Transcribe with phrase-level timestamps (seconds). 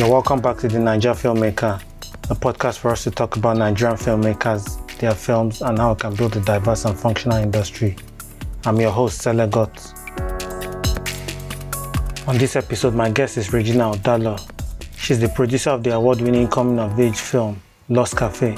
[0.00, 1.78] You're welcome back to the Naija Filmmaker,
[2.30, 6.14] a podcast for us to talk about Nigerian filmmakers, their films, and how it can
[6.14, 7.96] build a diverse and functional industry.
[8.64, 9.68] I'm your host, Selegot.
[12.26, 14.40] On this episode, my guest is Regina Udalor.
[14.96, 18.56] She's the producer of the award winning coming of age film, Lost Cafe.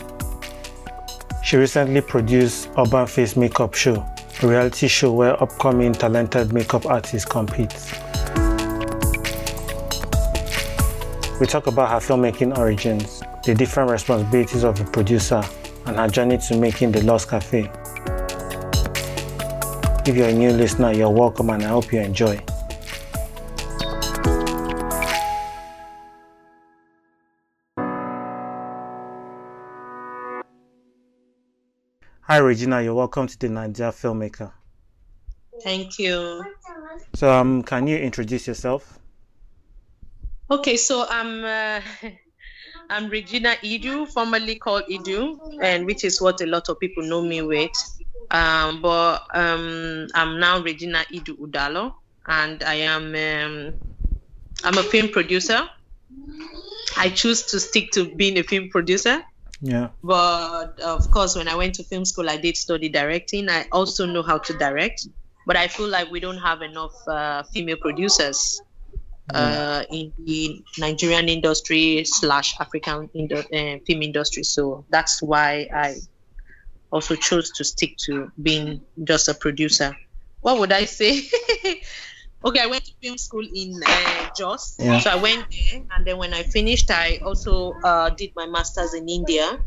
[1.43, 4.07] She recently produced Urban Face Makeup Show,
[4.45, 7.75] a reality show where upcoming talented makeup artists compete.
[11.43, 15.43] We talk about her filmmaking origins, the different responsibilities of a producer,
[15.87, 17.69] and her journey to making The Lost Cafe.
[20.07, 22.41] If you're a new listener, you're welcome and I hope you enjoy.
[32.21, 32.83] Hi, Regina.
[32.83, 34.53] You're welcome to the Nigeria Filmmaker.
[35.65, 36.45] Thank you.
[37.17, 39.02] So, um, can you introduce yourself?
[40.53, 41.81] Okay, so I'm uh,
[42.91, 47.23] I'm Regina Idu, formerly called Idu, and which is what a lot of people know
[47.23, 47.71] me with.
[48.31, 51.95] Um, but um, I'm now Regina Idu Udalor,
[52.27, 53.73] and I am um,
[54.63, 55.67] I'm a film producer.
[56.99, 59.23] I choose to stick to being a film producer.
[59.63, 59.89] Yeah.
[60.05, 63.49] But of course, when I went to film school, I did study directing.
[63.49, 65.07] I also know how to direct,
[65.47, 68.61] but I feel like we don't have enough uh, female producers
[69.31, 74.43] uh, in the Nigerian industry slash African indo- uh, film industry.
[74.43, 75.97] So that's why I
[76.91, 79.97] also chose to stick to being just a producer.
[80.41, 81.23] What would I say?
[82.45, 84.77] okay, I went to film school in uh, Jos.
[84.79, 84.99] Yeah.
[84.99, 88.95] So I went there, and then when I finished, I also uh, did my master's
[88.95, 89.59] in India.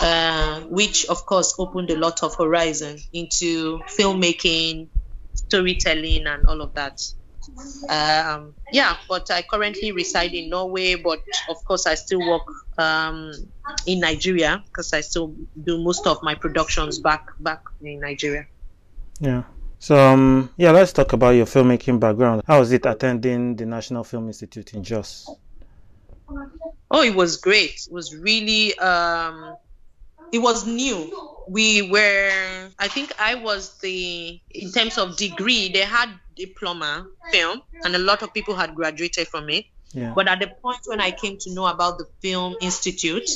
[0.00, 4.88] Uh, which of course opened a lot of horizon into filmmaking,
[5.34, 7.02] storytelling, and all of that.
[7.88, 12.42] Um, yeah, but I currently reside in Norway, but of course I still work
[12.78, 13.32] um,
[13.86, 18.46] in Nigeria because I still do most of my productions back back in Nigeria.
[19.20, 19.42] Yeah.
[19.78, 22.42] So, um, yeah, let's talk about your filmmaking background.
[22.46, 25.26] How was it attending the National Film Institute in Jos?
[26.90, 27.86] Oh, it was great.
[27.86, 29.56] It was really um
[30.32, 31.10] it was new.
[31.48, 36.10] We were I think I was the in terms of degree, they had
[36.46, 39.66] diploma film and a lot of people had graduated from it.
[39.92, 40.12] Yeah.
[40.14, 43.28] But at the point when I came to know about the Film Institute,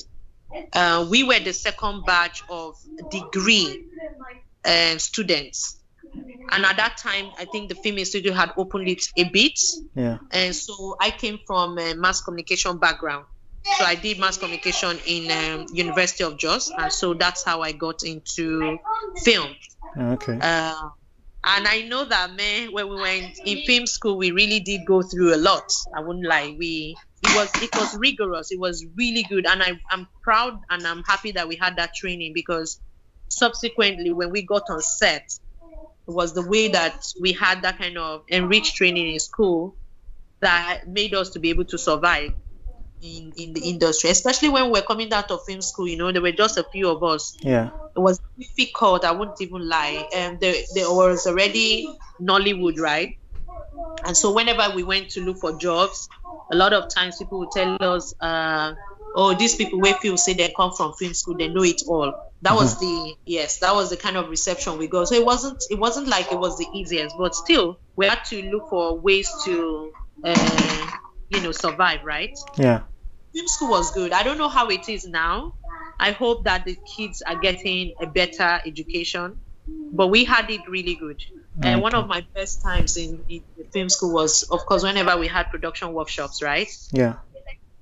[0.72, 2.76] uh, we were the second batch of
[3.10, 3.87] degree
[4.65, 5.81] uh, students.
[6.50, 9.59] And at that time, I think the Film Institute had opened it a bit.
[9.94, 10.19] Yeah.
[10.31, 13.25] And so I came from a mass communication background.
[13.78, 17.72] So I did mass communication in um, University of Jos, and so that's how I
[17.72, 18.78] got into
[19.25, 19.48] film.
[19.98, 20.38] Okay.
[20.41, 20.91] Uh,
[21.47, 25.03] and I know that man, when we went in film school, we really did go
[25.03, 25.71] through a lot.
[25.94, 26.55] I wouldn't lie.
[26.59, 28.50] We it was it was rigorous.
[28.50, 31.94] It was really good, and I I'm proud and I'm happy that we had that
[31.94, 32.81] training because
[33.28, 35.28] subsequently when we got on set,
[36.06, 39.77] it was the way that we had that kind of enriched training in school
[40.41, 42.33] that made us to be able to survive
[43.04, 45.87] in in the industry, especially when we we're coming out of film school.
[45.87, 47.70] You know, there were just a few of us Yeah.
[47.97, 49.04] it was difficult.
[49.04, 50.09] I wouldn't even lie.
[50.15, 51.87] And there, there was already
[52.20, 53.10] Nollywood, right?
[54.06, 56.09] And so whenever we went to look for jobs,
[56.53, 58.75] a lot of times people would tell us, uh,
[59.15, 62.12] "Oh, these people where people say they come from film school, they know it all."
[62.42, 65.09] That was the yes, that was the kind of reception we got.
[65.09, 68.42] So it wasn't it wasn't like it was the easiest, but still we had to
[68.50, 69.91] look for ways to,
[70.25, 70.86] uh,
[71.31, 72.36] you know, survive, right?
[72.59, 72.82] Yeah.
[73.34, 74.12] Film school was good.
[74.12, 75.55] I don't know how it is now.
[75.99, 80.95] I hope that the kids are getting a better education, but we had it really
[80.95, 81.22] good.
[81.62, 85.17] And one of my best times in, in the film school was, of course, whenever
[85.17, 86.69] we had production workshops, right?
[86.91, 87.15] Yeah.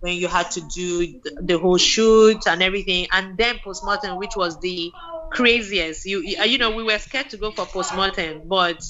[0.00, 4.36] When you had to do the, the whole shoot and everything, and then postmortem, which
[4.36, 4.92] was the
[5.30, 6.04] craziest.
[6.04, 8.84] You, you you know, we were scared to go for postmortem, but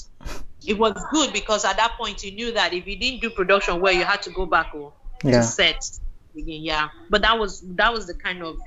[0.65, 3.79] it was good because at that point you knew that if you didn't do production
[3.79, 4.91] well, you had to go back oh,
[5.23, 5.37] Yeah.
[5.37, 5.99] to set
[6.35, 6.61] again.
[6.61, 8.57] Yeah, but that was that was the kind of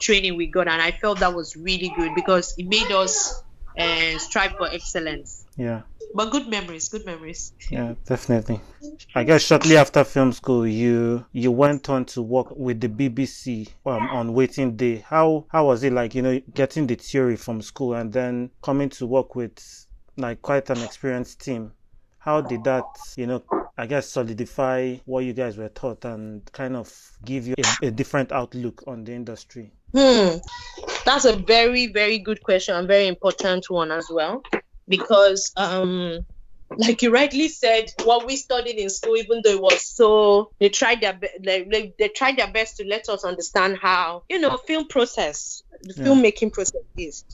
[0.00, 3.42] training we got, and I felt that was really good because it made us
[3.78, 5.44] uh, strive for excellence.
[5.56, 5.82] Yeah.
[6.14, 7.52] But good memories, good memories.
[7.70, 8.60] Yeah, definitely.
[9.14, 13.68] I guess shortly after film school, you you went on to work with the BBC
[13.84, 15.04] um, on Wetin Dey.
[15.06, 16.14] How how was it like?
[16.14, 19.58] You know, getting the theory from school and then coming to work with
[20.16, 21.72] like quite an experienced team.
[22.26, 22.84] How did that,
[23.16, 23.40] you know,
[23.78, 26.92] I guess solidify what you guys were taught and kind of
[27.24, 29.70] give you a, a different outlook on the industry?
[29.94, 30.38] Hmm,
[31.04, 34.42] that's a very very good question and very important one as well,
[34.88, 36.26] because um,
[36.76, 40.68] like you rightly said, what we studied in school, even though it was so, they
[40.68, 44.56] tried their be- they, they tried their best to let us understand how you know
[44.66, 46.06] film process, the Yeah.
[46.06, 47.24] filmmaking process is.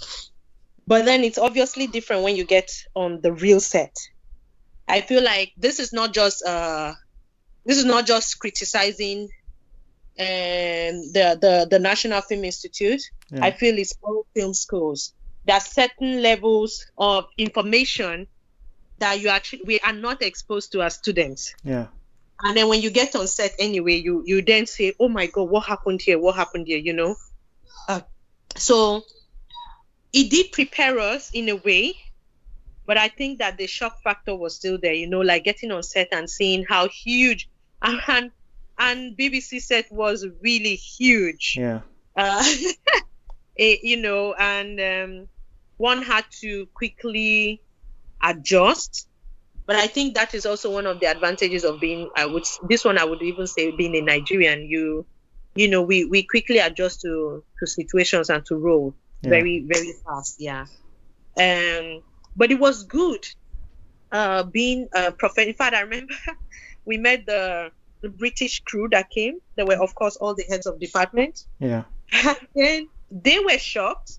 [0.86, 3.94] But then it's obviously different when you get on the real set.
[4.88, 6.92] I feel like this is not just uh,
[7.64, 9.28] this is not just criticizing
[10.18, 13.02] um, the, the the National Film Institute.
[13.30, 13.44] Yeah.
[13.44, 15.14] I feel it's all film schools.
[15.44, 18.26] There are certain levels of information
[18.98, 21.54] that you actually we are not exposed to as students.
[21.64, 21.86] Yeah.
[22.44, 25.48] And then when you get on set anyway, you you then say, "Oh my God,
[25.48, 26.18] what happened here?
[26.18, 27.16] What happened here?" You know.
[27.88, 28.00] Uh,
[28.56, 29.02] so
[30.12, 31.94] it did prepare us in a way,
[32.86, 34.94] but I think that the shock factor was still there.
[34.94, 37.48] You know, like getting on set and seeing how huge
[37.82, 38.30] and
[38.78, 41.80] and BBC set was really huge Yeah.
[42.16, 42.44] uh,
[43.58, 45.28] eh, you know, and um,
[45.76, 47.60] one had to quickly
[48.22, 49.08] adjust.
[49.66, 52.10] But I think that is also one of the advantages of being.
[52.16, 54.62] I would this one I would even say being a Nigerian.
[54.66, 55.06] You,
[55.54, 59.30] you know, we we quickly adjust to to situations and to role Yeah.
[59.30, 60.36] very very fast.
[60.40, 60.66] Yeah.
[61.38, 62.02] Um,
[62.36, 63.26] but it was good.
[64.10, 65.48] Uh, being a prophet.
[65.48, 66.14] In fact, I remember
[66.84, 67.70] we met the
[68.02, 69.38] the British crew that came.
[69.56, 71.46] There were of course all the heads of department.
[71.58, 71.84] Yeah.
[72.12, 74.18] And then they were shocked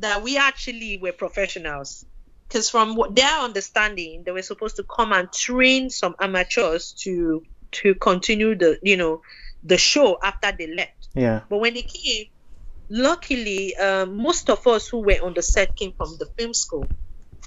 [0.00, 2.06] that we actually were professionals.
[2.46, 7.42] Because from what their understanding, they were supposed to come and train some amateurs to
[7.70, 9.20] to continue the you know
[9.62, 11.08] the show after they left.
[11.14, 11.42] Yeah.
[11.50, 12.26] But when they came,
[12.88, 16.88] luckily, um, most of us who were on the set came from the film school,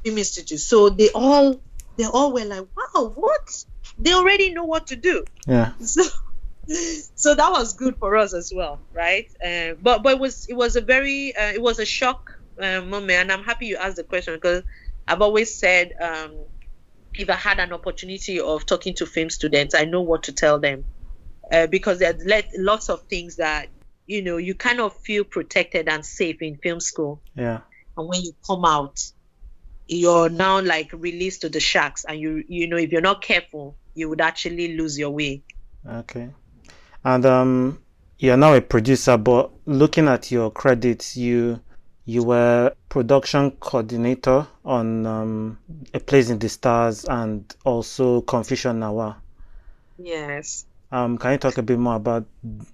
[0.03, 0.59] film institute.
[0.59, 1.61] So they all
[1.97, 3.65] they all were like, "Wow, what?
[3.97, 5.71] They already know what to do." Yeah.
[5.79, 6.03] so
[7.15, 10.53] so that was good for us as well right uh, but but it was it
[10.53, 12.31] was a very uh, it was a shock
[12.61, 14.63] uh, moment and i'm happy you asked the question because
[15.07, 16.31] i've always said um,
[17.15, 20.59] if i had an opportunity of talking to film students i know what to tell
[20.59, 20.85] them
[21.51, 23.67] uh, because there are let, lots of things that
[24.05, 27.61] you know you kind of feel protected and safe in film school Yeah.
[27.97, 29.01] and when you come out
[29.91, 33.75] you're now like released to the sharks and you you know if you're not careful
[33.93, 35.41] you would actually lose your way
[35.87, 36.29] Okay.
[37.03, 37.79] And um
[38.19, 41.59] you're now a producer, but looking at your credits, you
[42.05, 45.57] you were production coordinator on um,
[45.93, 49.15] A Place in the Stars and also Confusion Na Wa.
[49.97, 52.25] yes Um, can you talk a bit more about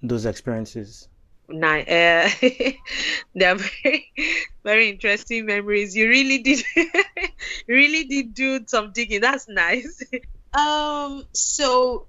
[0.02, 1.08] those experiences?
[1.50, 2.30] Ni- uh,
[3.36, 4.12] they're very,
[4.64, 5.96] very interesting memories.
[5.96, 6.64] You really did,
[7.68, 9.22] really did do some digging.
[9.22, 10.02] That's nice.
[10.54, 12.08] um, so,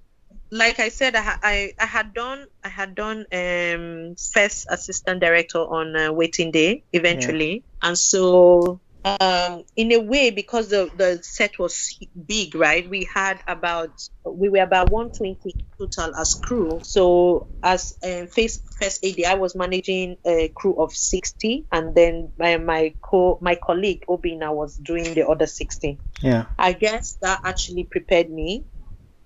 [0.50, 5.58] like I said, I, I, I had done, I had done um first assistant director
[5.60, 8.80] on uh, Wetin Dey eventually, and so
[9.20, 13.90] um in a way because the the set was big right we had about
[14.24, 19.54] we were about 120 total as crew so as um, first first AD I was
[19.54, 25.14] managing a crew of 60 and then my, my co my colleague Obina was doing
[25.14, 26.46] the other 60 Yeah.
[26.58, 28.64] I guess that actually prepared me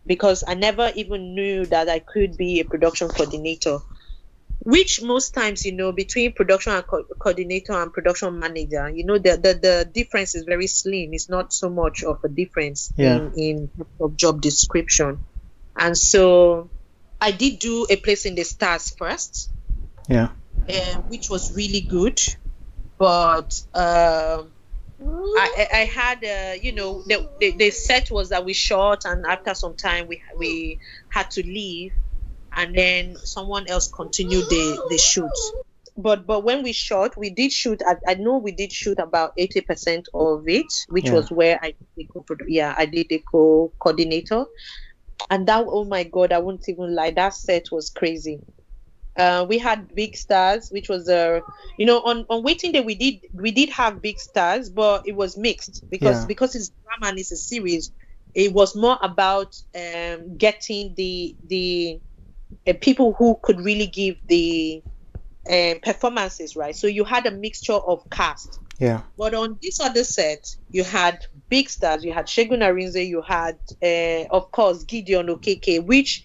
[0.06, 3.78] because I never even knew that I could be a production coordinator.
[4.64, 9.18] Which most times, you know, between production and co- coordinator and production manager, you know,
[9.18, 11.12] the, the the difference is very slim.
[11.14, 13.16] It's not so much of a difference Yeah.
[13.16, 15.18] in in of job description.
[15.76, 16.70] And so,
[17.20, 19.50] I did do a place in the stars first,
[20.08, 20.28] Yeah.
[20.68, 22.20] uh, which was really good.
[22.98, 24.52] But um
[25.04, 29.04] I, I I had, uh, you know, the, the, the set was that we shot,
[29.04, 30.78] and after some time we we
[31.08, 31.92] had to leave,
[32.56, 35.30] and then someone else continued the the shoot.
[35.96, 37.82] But but when we shot, we did shoot.
[37.86, 41.12] I, I know we did shoot about eighty percent of it, which Yeah.
[41.12, 44.44] was where I did the co yeah I did the co coordinator,
[45.30, 48.40] and that oh my god, I won't even lie, that set was crazy.
[49.16, 51.40] Uh, we had big stars, which was uh,
[51.78, 55.14] you know on on Wetin Dey we did we did have big stars, but it
[55.14, 56.26] was mixed because Yeah.
[56.26, 57.92] because it's drama and it's a series.
[58.34, 62.00] It was more about um, getting the the
[62.66, 64.82] uh, people who could really give the
[65.50, 66.76] uh, performances right.
[66.76, 68.58] So you had a mixture of cast.
[68.78, 69.02] Yeah.
[69.16, 72.04] But on this other set, you had big stars.
[72.04, 73.06] You had Segun Arinze.
[73.06, 76.24] You had, uh, of course, Gideon Okeke, which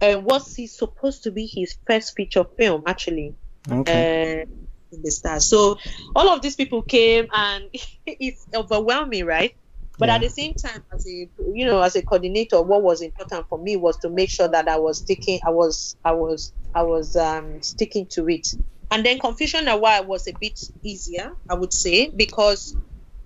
[0.00, 3.34] uh, was he supposed to be his first feature film, actually,
[3.70, 4.42] Okay.
[4.42, 5.46] uh, in the stars.
[5.46, 5.78] So
[6.14, 7.64] all of these people came, and
[8.06, 9.54] it's overwhelming, right?
[9.98, 10.16] But Yeah.
[10.16, 11.10] at the same time, as a
[11.54, 14.68] you know, as a coordinator, what was important for me was to make sure that
[14.68, 18.46] I was sticking, I was, I was, I was um, sticking to it.
[18.90, 22.76] And then Confusion Na Wa was a bit easier, I would say, because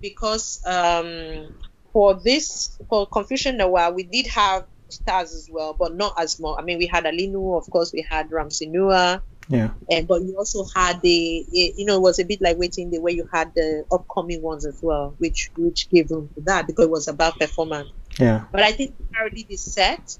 [0.01, 1.51] because um,
[1.93, 6.39] for this for Confusion Na Wa, we did have stars as well, but not as
[6.39, 6.55] much.
[6.59, 9.71] I mean, we had Ali Nuhu, of course, we had Ramsey Nouah, Yeah.
[9.89, 12.99] and but you also had the you know it was a bit like waiting the
[12.99, 16.85] way you had the upcoming ones as well, which which gave room to that because
[16.85, 17.89] it was about performance.
[18.19, 18.45] Yeah.
[18.51, 20.17] But I think apparently the set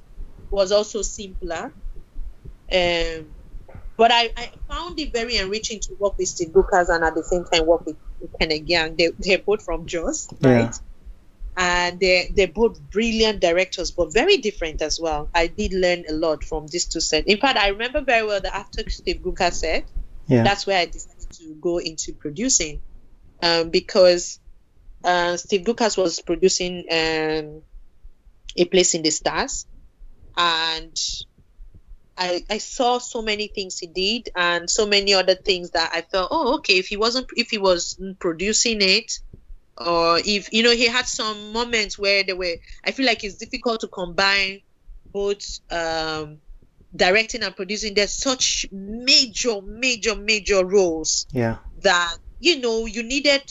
[0.50, 1.72] was also simpler.
[2.72, 3.28] Um,
[3.98, 7.24] but I, I found it very enriching to work with Steve Gukas and at the
[7.24, 7.98] same time work with,
[8.40, 8.98] Kenneth Gyang.
[8.98, 10.10] They, they're both from Yeah.
[10.42, 10.76] right?
[11.62, 15.30] And they're, they're both brilliant directors, but very different as well.
[15.36, 17.28] I did learn a lot from these two sets.
[17.28, 19.84] In fact, I remember very well that after Steve Gukas said,
[20.28, 20.44] Yeah.
[20.44, 22.80] that's where I decided to go into producing
[23.44, 24.40] um, because
[25.04, 27.62] uh, Steve Gukas was producing um,
[28.56, 29.66] A Place in the Stars,
[30.38, 30.96] and
[32.18, 36.02] I, I saw so many things he did and so many other things that I
[36.02, 39.20] felt, oh, okay, if he wasn't, if he was producing it,
[39.80, 43.38] or if you know, he had some moments where there were, I feel like it's
[43.38, 44.62] difficult to combine
[45.14, 46.40] both um,
[46.96, 47.94] directing and producing.
[47.94, 51.58] There's such major, major, major roles Yeah.
[51.82, 53.44] that you know you needed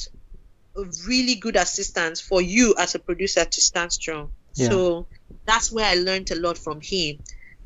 [0.77, 4.31] a really good assistance for you as a producer to stand strong.
[4.55, 4.69] Yeah.
[4.69, 5.09] So
[5.47, 7.21] that's where I learned a lot from him.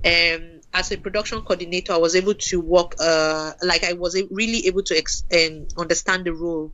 [0.04, 4.66] Um, as a production coordinator, I was able to work, uh, like I was really
[4.66, 6.73] able to ex- um, understand the role,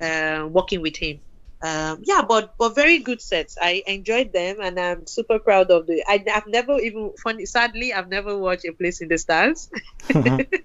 [0.00, 1.20] uh, working with him.
[1.62, 3.56] Um, yeah, but but very good sets.
[3.60, 6.04] I enjoyed them, and I'm super proud of the.
[6.06, 7.46] I, I've never even funny.
[7.46, 9.70] Sadly, I've never watched a place in the stars
[10.08, 10.46] Mhm.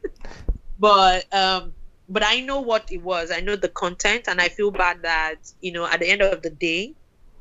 [0.80, 1.74] but um
[2.08, 5.36] but i know what it was i know the content and i feel bad that
[5.62, 6.94] you know at the end of the day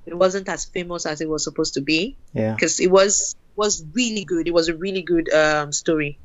[0.06, 2.54] it wasn't as famous as it was supposed to be yeah.
[2.54, 6.18] because it was was really good it was a really good um story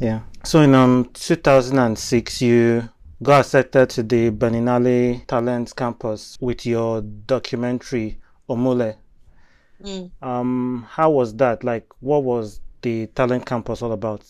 [0.00, 0.20] Yeah.
[0.44, 2.88] So in um 2006, you
[3.22, 8.96] got accepted to the Berlinale Talent Campus with your documentary Omule.
[9.82, 10.10] Mm.
[10.22, 11.62] Um, how was that?
[11.64, 14.24] Like, what was the Talent Campus all about?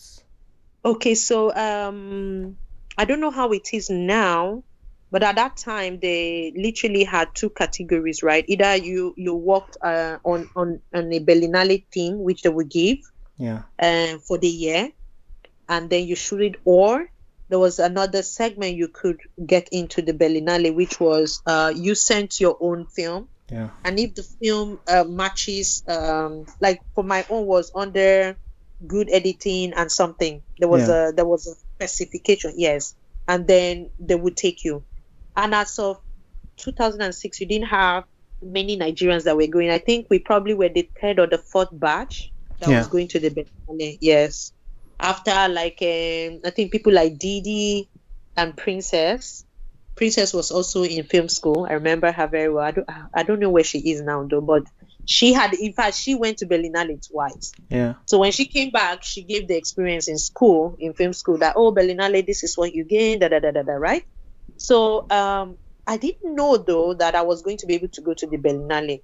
[0.85, 2.55] okay so um
[2.97, 4.63] i don't know how it is now
[5.11, 10.17] but at that time they literally had two categories right either you you worked uh,
[10.23, 12.99] on on on a berlinale theme which they would give
[13.37, 13.63] Yeah.
[13.77, 14.89] uh, for the year,
[15.67, 17.11] and then you shoot it, or
[17.49, 22.39] there was another segment you could get into the Berlinale, which was uh, you sent
[22.39, 23.69] your own film, Yeah.
[23.83, 28.37] and if the film uh, matches, um, like for my own was under
[28.85, 31.09] good editing and something, there was Yeah.
[31.09, 32.93] a there was a specification, yes,
[33.27, 34.83] and then they would take you.
[35.35, 35.97] And as of
[36.57, 38.03] 2006, you didn't have
[38.41, 39.69] many Nigerians that were going.
[39.69, 42.77] I think we probably were the third or the fourth batch that Yeah.
[42.77, 43.97] was going to the Berlinale.
[44.01, 44.51] Yes,
[44.99, 47.89] after like um, I think people like Didi
[48.35, 49.45] and Princess.
[49.95, 51.67] Princess was also in film school.
[51.69, 52.63] I remember her very well.
[52.63, 54.63] I don't, I don't know where she is now though, but
[55.03, 57.51] she had, in fact, she went to Berlinale twice.
[57.69, 57.95] Yeah.
[58.05, 61.55] So when she came back, she gave the experience in school, in film school, that
[61.57, 64.05] oh Berlinale, this is what you gain, da da da da da, right?
[64.55, 68.13] So um, I didn't know though that I was going to be able to go
[68.13, 69.01] to the Berlinale.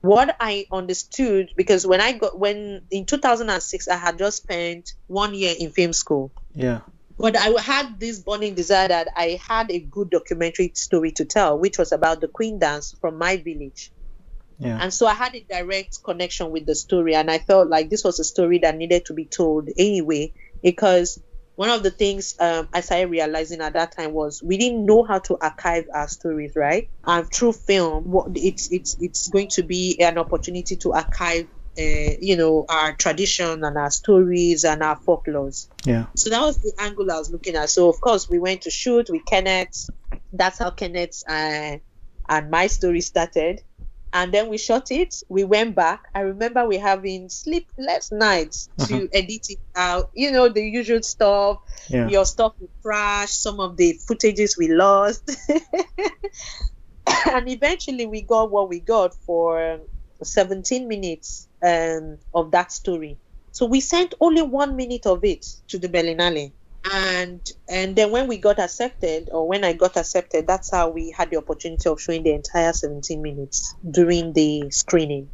[0.00, 5.34] What I understood because when I got when in 2006 I had just spent one
[5.34, 6.80] year in film school, Yeah.
[7.18, 11.58] but I had this burning desire that I had a good documentary story to tell,
[11.58, 13.90] which was about the Queen dance from my village.
[14.60, 14.78] Yeah.
[14.80, 18.04] And so I had a direct connection with the story, and I felt like this
[18.04, 20.32] was a story that needed to be told anyway.
[20.62, 21.20] Because
[21.58, 25.02] one of the things um, I started realizing at that time was we didn't know
[25.02, 26.88] how to archive our stories, right?
[27.04, 32.36] And through film, it's it's it's going to be an opportunity to archive, uh, you
[32.36, 35.66] know, our tradition and our stories and our folklores.
[35.84, 36.06] Yeah.
[36.14, 37.70] So that was the angle I was looking at.
[37.70, 39.90] So of course we went to shoot with Kenneth.
[40.32, 41.78] That's how Kenneth uh,
[42.28, 43.62] and my story started.
[44.12, 45.22] And then we shot it.
[45.28, 46.04] We went back.
[46.14, 50.10] I remember we having sleepless nights to edit it out.
[50.14, 51.58] You know the usual stuff.
[51.88, 52.08] Yeah.
[52.08, 53.30] Your stuff will crash.
[53.30, 55.30] Some of the footages we lost.
[57.30, 59.80] and eventually we got what we got for um,
[60.22, 63.18] 17 minutes um, of that story.
[63.52, 66.52] So we sent only one minute of it to the Berlinale.
[66.84, 71.10] And and then when we got accepted, or when I got accepted, that's how we
[71.10, 75.28] had the opportunity of showing the entire 17 minutes during the screening.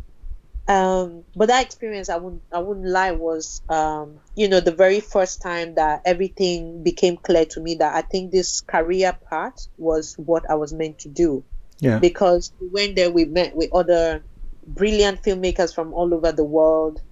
[0.66, 5.00] Um, but that experience, I wouldn't I wouldn't lie, was um, you know the very
[5.00, 10.14] first time that everything became clear to me that I think this career part was
[10.16, 11.44] what I was meant to do
[11.80, 11.98] Yeah.
[11.98, 14.24] because we went there, we met with other
[14.66, 17.02] brilliant filmmakers from all over the world.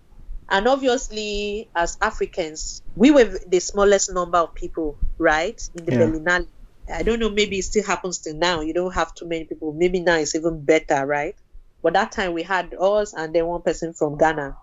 [0.52, 5.61] And obviously, as Africans, we were the smallest number of people, right?
[5.75, 5.99] In the Yeah.
[5.99, 6.49] Berlinale.
[6.92, 8.62] I don't know, maybe it still happens till now.
[8.62, 9.75] You don't have too many people.
[9.75, 11.37] Maybe now it's even better, right?
[11.82, 14.59] But that time we had us and then one person from Ghana.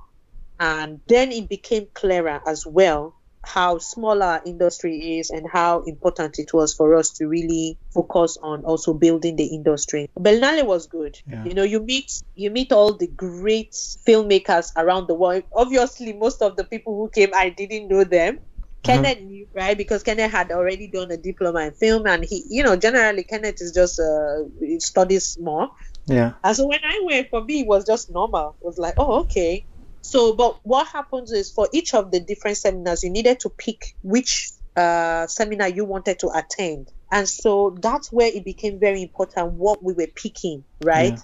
[0.60, 3.15] And then it became clearer as well
[3.50, 8.38] how small our industry is and how important it was for us to really focus
[8.44, 10.10] on also building the industry.
[10.18, 11.18] Berlinale was good.
[11.25, 11.44] Yeah.
[11.46, 15.44] You know, you meet you meet all the great filmmakers around the world.
[15.53, 18.39] Obviously, most of the people who came, I didn't know them.
[18.84, 19.77] Kenneth knew, right?
[19.77, 23.62] Because Kenneth had already done a diploma in film, and he, you know, generally Kenneth
[23.62, 24.46] is just uh,
[24.79, 25.70] studies more.
[26.06, 26.34] Yeah.
[26.44, 28.56] And so when I went, for me, it was just normal.
[28.62, 29.65] It was like, oh, okay.
[30.01, 33.96] So, but what happens is for each of the different seminars, you needed to pick
[34.01, 36.91] which uh, seminar you wanted to attend.
[37.12, 41.13] And so that's where it became very important what we were picking, right?
[41.13, 41.20] Yeah.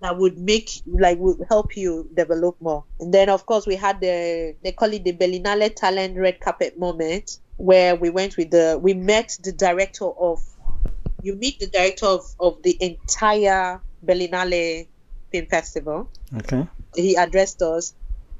[0.00, 2.84] That would make, like, would help you develop more.
[3.00, 6.78] And then, of course, we had the, they call it the Berlinale Talent Red Carpet
[6.78, 10.40] moment, where we went with the, we met the director of,
[11.22, 14.86] you meet the director of, of the entire Berlinale
[15.32, 16.66] Film Festival Okay.
[16.94, 17.94] he addressed us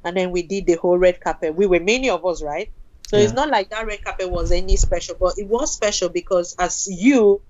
[0.04, 1.54] and then we did the whole red carpet.
[1.54, 2.70] We were many of us right?
[3.08, 6.54] So it's not like that red carpet was any special but it was special because
[6.58, 7.40] as you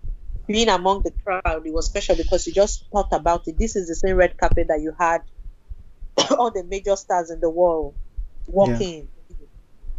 [0.47, 3.59] being among the crowd it was special because you just thought about it.
[3.59, 5.23] This is the same red carpet that you had
[6.39, 7.95] all the major stars in the world
[8.47, 9.09] walking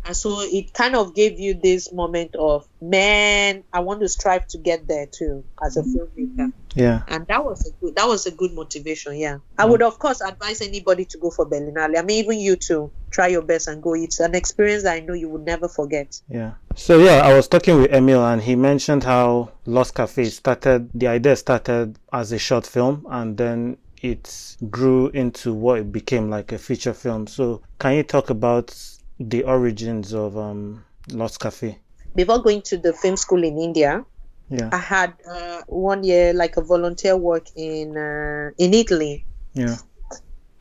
[0.05, 4.47] and so it kind of gave you this moment of man i want to strive
[4.47, 7.01] to get there too as a filmmaker Yeah.
[7.07, 9.69] and that was a good that was a good motivation yeah i mm.
[9.69, 13.27] would of course advise anybody to go for berlinale i mean even you too try
[13.27, 16.53] your best and go it's an experience that i know you would never forget Yeah.
[16.75, 21.07] So yeah, I was talking with Emil and he mentioned how Lost Cafe started the
[21.07, 26.51] idea started as a short film and then it grew into what it became like
[26.51, 27.27] a feature film.
[27.27, 28.73] So can you talk about
[29.19, 31.79] the origins of um Lost Cafe?
[32.15, 34.03] before going to the film school in india
[34.49, 34.69] Yeah.
[34.71, 39.77] i had uh, one year like a volunteer work in uh, in italy Yeah.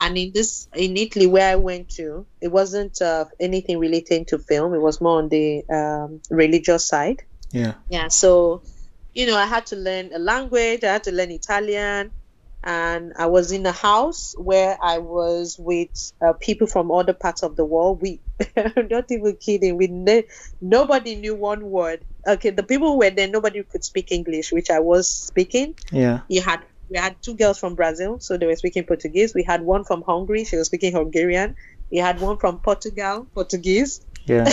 [0.01, 4.39] and in this in italy where i went to it wasn't uh, anything relating to
[4.39, 7.75] film it was more on the um, religious side Yeah.
[7.89, 8.63] yeah so
[9.15, 12.11] you know i had to learn a language i had to learn italian
[12.65, 17.43] and i was in a house where i was with uh, people from other parts
[17.43, 18.21] of the world we
[18.91, 20.25] not even kidding we ne-
[20.61, 24.71] nobody knew one word okay the people who were there nobody could speak english which
[24.71, 26.21] i was speaking Yeah.
[26.29, 29.35] you had we had two girls from Brazil, so they were speaking Portuguese.
[29.35, 31.55] We had one from Hungary, she was speaking Hungarian.
[31.91, 34.01] We had one from Portugal, Portuguese.
[34.25, 34.49] Yeah.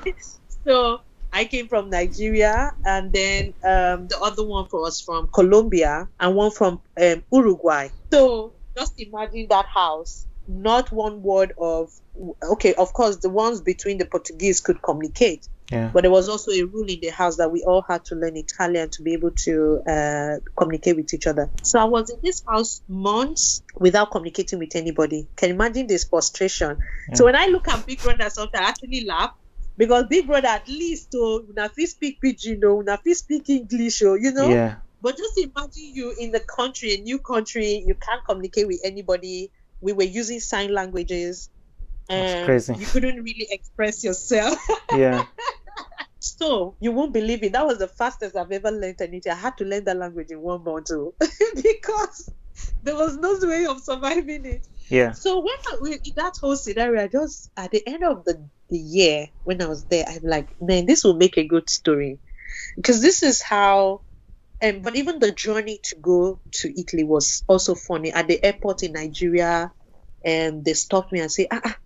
[0.64, 0.98] so
[1.38, 6.50] I came from Nigeria, and then um, the other one was from Colombia, and one
[6.50, 7.90] from um, Uruguay.
[8.12, 10.26] So just imagine that house.
[10.48, 11.90] Not one word of
[12.42, 12.74] okay.
[12.74, 15.90] Of course, the ones between the Portuguese could communicate, Yeah.
[15.92, 18.36] but there was also a rule in the house that we all had to learn
[18.36, 21.50] Italian to be able to uh, communicate with each other.
[21.62, 25.28] So I was in this house months without communicating with anybody.
[25.36, 26.78] Can you imagine this frustration?
[27.14, 29.32] So when I look at Big Brother, sometimes I actually laugh
[29.78, 34.02] because Big Brother at least oh, una fit speak pidgin, oh, una fit speak English,
[34.02, 34.48] oh, you know.
[34.50, 34.76] Yeah.
[35.00, 39.52] But just imagine you in the country, a new country, you can't communicate with anybody.
[39.80, 41.48] We were using sign languages.
[42.08, 42.74] That's and crazy.
[42.74, 44.58] You couldn't really express yourself.
[44.94, 45.24] Yeah.
[46.20, 47.52] So you won't believe it.
[47.52, 49.32] That was the fastest I've ever learned anything.
[49.32, 51.28] I had to learn that language in one month too, oh.
[51.62, 52.30] because
[52.82, 54.66] there was no way of surviving it.
[54.88, 55.12] Yeah.
[55.12, 58.48] So when I, we- in that whole scenario, I just at the end of the,
[58.68, 62.18] the year when I was there, I'm like, man, this will make a good story,
[62.76, 64.02] because this is how.
[64.60, 68.10] Um, but even the journey to go to Italy was also funny.
[68.10, 69.72] At the airport in Nigeria,
[70.24, 71.76] and they stopped me and say, ah, ah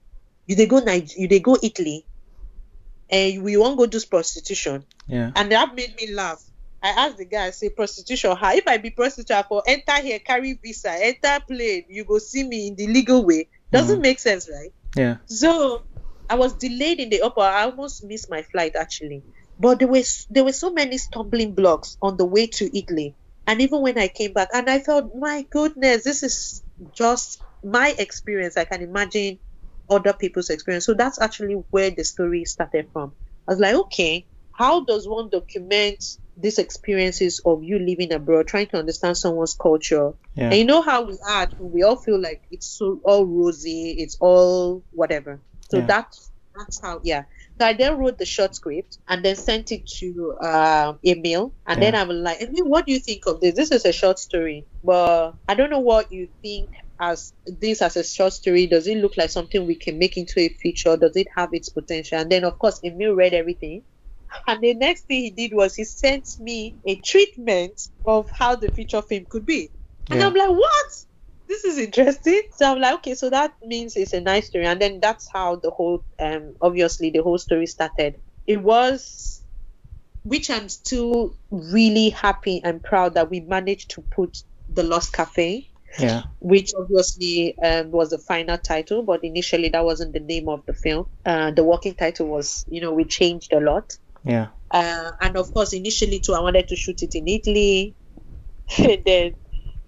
[0.47, 2.07] you they go Niger- you they go Italy,
[3.11, 4.87] and we won't go do prostitution.
[5.07, 5.33] Yeah.
[5.37, 6.42] And that made me laugh.
[6.83, 8.55] I asked the guy, I say, prostitution, how?
[8.55, 12.42] If I be prostitute, I for enter here, carry visa, enter plane, you go see
[12.42, 13.51] me in the legal way.
[13.71, 14.71] Doesn't make sense, right?
[14.97, 15.18] Yeah.
[15.27, 15.83] So
[16.33, 17.49] I was delayed in the airport.
[17.49, 19.23] I almost missed my flight actually.
[19.59, 23.14] But there was there were so many stumbling blocks on the way to Italy.
[23.47, 26.62] And even when I came back, and I felt, my goodness, this is
[26.97, 28.57] just my experience.
[28.57, 29.40] I can imagine
[29.90, 30.87] other people's experience.
[30.87, 33.12] So that's actually where the story started from.
[33.47, 36.03] I was like, okay, how does one document
[36.35, 40.14] these experiences of you living abroad, trying to understand someone's culture?
[40.35, 40.47] Yeah.
[40.47, 44.16] And you know how we are, we all feel like it's so all rosy, it's
[44.18, 45.42] all whatever.
[45.72, 45.87] So Yeah.
[45.88, 47.24] that's that's how yeah.
[47.58, 51.80] So I then wrote the short script and then sent it to uh, Emil, and
[51.80, 53.54] then I'm like, Emil, what do you think of this?
[53.54, 57.96] This is a short story, but I don't know what you think as this as
[57.96, 58.66] a short story.
[58.66, 60.96] Does it look like something we can make into a feature?
[60.98, 62.18] Does it have its potential?
[62.18, 63.85] And then of course Emil read everything.
[64.46, 68.70] And the next thing he did was he sent me a treatment of how the
[68.70, 69.70] feature film could be.
[70.11, 70.26] And Yeah.
[70.26, 70.87] I'm like, what?
[71.53, 72.43] This is interesting.
[72.57, 74.67] So I'm like, okay, so that means it's a nice story.
[74.67, 78.21] And then that's how the whole, um, obviously, the whole story started.
[78.47, 79.43] It was,
[80.25, 84.38] which I'm still really happy and proud that we managed to put
[84.69, 86.23] The Lost Cafe, Yeah.
[86.41, 90.75] which obviously um, was the final title, but initially that wasn't the name of the
[90.75, 91.07] film.
[91.27, 93.93] Uh, the working title was, you know, we changed a lot.
[94.25, 94.49] Yeah.
[94.71, 97.95] Uh, and of course, initially too, I wanted to shoot it in Italy.
[98.79, 99.33] and then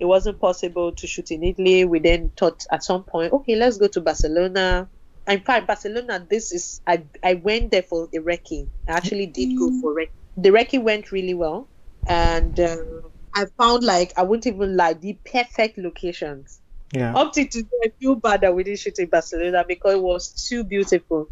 [0.04, 1.86] it wasn't possible to shoot in Italy.
[1.86, 4.86] We then thought at some point, okay, let's go to Barcelona.
[5.26, 8.68] In fact, Barcelona, this is I I went there for the recce.
[8.86, 10.10] I actually did go for recce.
[10.36, 11.66] The recce went really well,
[12.06, 16.60] and um, I found like I wouldn't even lie the perfect locations.
[16.92, 17.16] Yeah.
[17.16, 20.28] Up to today, I feel bad that we didn't shoot in Barcelona because it was
[20.48, 21.30] too beautiful.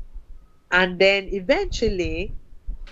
[0.70, 2.32] And then eventually,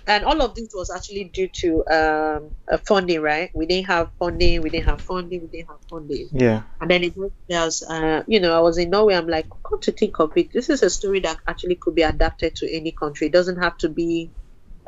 [0.06, 2.50] and all of this was actually due to um,
[2.86, 3.50] funding, right?
[3.54, 6.28] We didn't have funding, we didn't have funding, we didn't have funding.
[6.32, 6.62] Yeah.
[6.80, 9.14] And then it was, uh, you know, I was in Norway.
[9.14, 12.02] I'm like, come to think of it, this is a story that actually could be
[12.02, 13.28] adapted to any country.
[13.28, 14.30] It doesn't have to be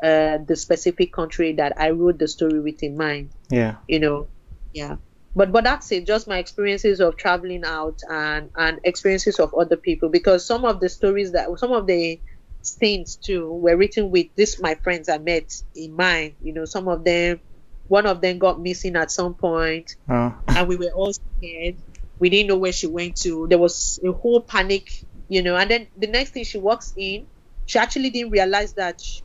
[0.01, 3.75] uh, the specific country that I wrote the story with in mind Yeah.
[3.87, 4.27] you know
[4.73, 4.97] yeah
[5.35, 9.77] but but that's it just my experiences of traveling out and and experiences of other
[9.77, 12.19] people because some of the stories that some of the
[12.65, 16.87] scenes too were written with this my friends i met in mind you know some
[16.87, 17.39] of them
[17.87, 20.33] one of them got missing at some point Oh.
[20.47, 21.75] and we were all scared
[22.19, 25.69] we didn't know where she went to there was a whole panic you know and
[25.69, 27.27] then the next thing she walks in
[27.65, 29.21] she actually didn't realize that sh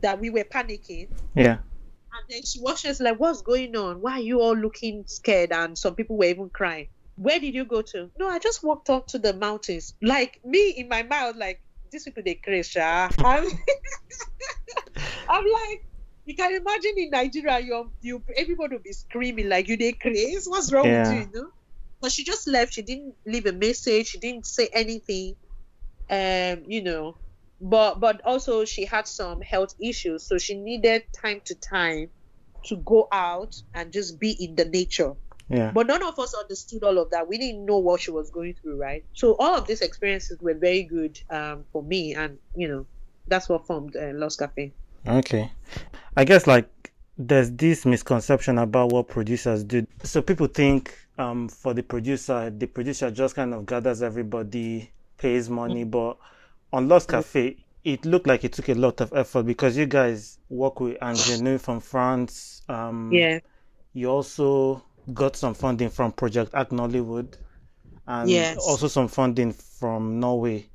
[0.00, 1.58] that we were panicking Yeah.
[2.12, 4.00] and then she watched us like, what's going on?
[4.02, 5.52] Why are you all looking scared?
[5.52, 6.88] And some people were even crying.
[7.16, 8.10] Where did you go to?
[8.18, 9.94] No, I just walked up to the mountains.
[10.02, 11.60] Like me in my was like,
[11.92, 12.70] these people they crazy.
[12.70, 13.46] sha." I'm,
[15.28, 15.80] I'm like,
[16.24, 20.48] you can imagine in Nigeria, you you everybody will be screaming like you they crazy.
[20.50, 21.02] What's wrong Yeah.
[21.02, 21.20] with you?
[21.20, 21.48] You know?
[22.00, 22.74] But she just left.
[22.74, 24.08] She didn't leave a message.
[24.08, 25.36] She didn't say anything.
[26.10, 27.18] Um, you know,
[27.60, 32.10] but but also she had some health issues, so she needed time to time
[32.66, 35.14] to go out and just be in the nature.
[35.52, 35.70] Yeah.
[35.70, 37.28] But none of us understood all of that.
[37.28, 39.04] We didn't know what she was going through, right?
[39.12, 42.86] So all of these experiences were very good um, for me, and you know,
[43.28, 44.72] that's what formed uh, Lost Cafe.
[45.06, 45.52] Okay.
[46.16, 49.86] I guess like there's this misconception about what producers do.
[50.02, 55.50] So people think um for the producer, the producer just kind of gathers everybody, pays
[55.50, 56.16] money, but
[56.72, 60.38] on Lost Cafe, it looked like it took a lot of effort because you guys
[60.48, 62.62] work with Angénieux from France.
[62.68, 63.40] Um Yeah,
[63.92, 67.36] you also got some funding from Project Act Nollywood
[68.06, 68.56] and Yes.
[68.56, 70.68] also some funding from Norway.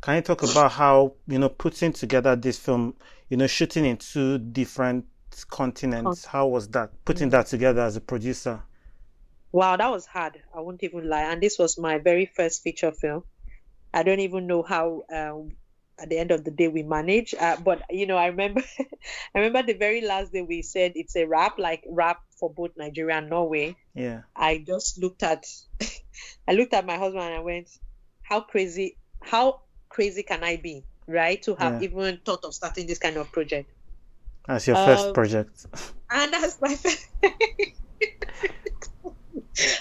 [0.00, 2.94] Can you talk about how, you know, putting together this film,
[3.28, 5.06] you know, shooting in two different
[5.50, 6.92] continents, how was that?
[7.04, 8.62] Putting that together as a producer.
[9.52, 10.42] wow, that was hard.
[10.54, 11.22] I won't even lie.
[11.32, 13.24] And this was my very first feature film.
[13.92, 15.02] I don't even know how.
[15.12, 15.56] Um,
[16.00, 17.34] at the end of the day, we managed.
[17.38, 18.62] Uh, but you know, I remember,
[19.34, 22.70] I remember the very last day we said it's a wrap, like wrap for both
[22.76, 23.76] Nigeria and Norway.
[23.94, 24.22] Yeah.
[24.36, 25.44] I just looked at
[26.48, 27.68] I looked at my husband and I went,
[28.22, 30.84] How crazy how crazy can I be?
[31.06, 31.40] Right?
[31.42, 31.88] To have Yeah.
[31.88, 33.70] even thought of starting this kind of project.
[34.48, 35.66] As your first Um, project.
[36.10, 36.76] And that's my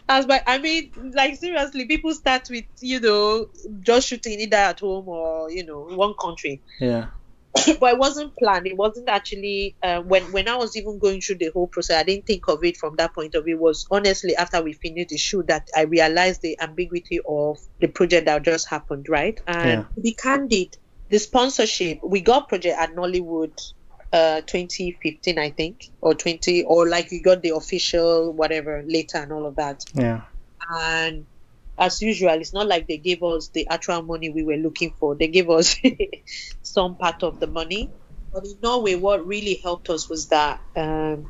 [0.10, 3.48] as my I mean, like seriously, people start with, you know,
[3.82, 6.62] just shooting either at home or, you know, one country.
[6.80, 7.08] Yeah.
[7.80, 8.68] but it wasn't planned.
[8.68, 12.00] It wasn't actually uh, when when I was even going through the whole process.
[12.00, 13.56] I didn't think of it from that point of view.
[13.58, 17.88] It was honestly after we finished the shoot that I realized the ambiguity of the
[17.88, 19.06] project that just happened.
[19.10, 20.02] Right, and Yeah.
[20.02, 20.76] be candid,
[21.10, 23.58] the sponsorship we got project at Nollywood.
[24.12, 29.32] Uh, 2015, I think, or 20, or like we got the official whatever later and
[29.32, 30.22] all of that Yeah.
[30.70, 31.26] and
[31.78, 35.16] as usual it's not like they gave us the actual money we were looking for
[35.16, 35.76] they gave us
[36.62, 37.90] some part of the money
[38.32, 41.30] but in norway what really helped us was that um,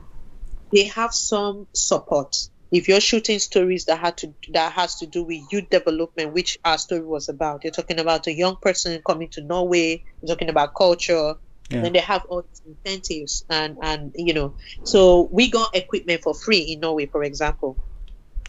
[0.71, 2.35] they have some support
[2.71, 6.57] if you're shooting stories that had to that has to do with youth development which
[6.65, 10.49] our story was about you're talking about a young person coming to norway you're talking
[10.49, 11.35] about culture
[11.69, 11.81] Yeah.
[11.83, 16.33] then they have all these incentives and and you know so we got equipment for
[16.33, 17.77] free in norway for example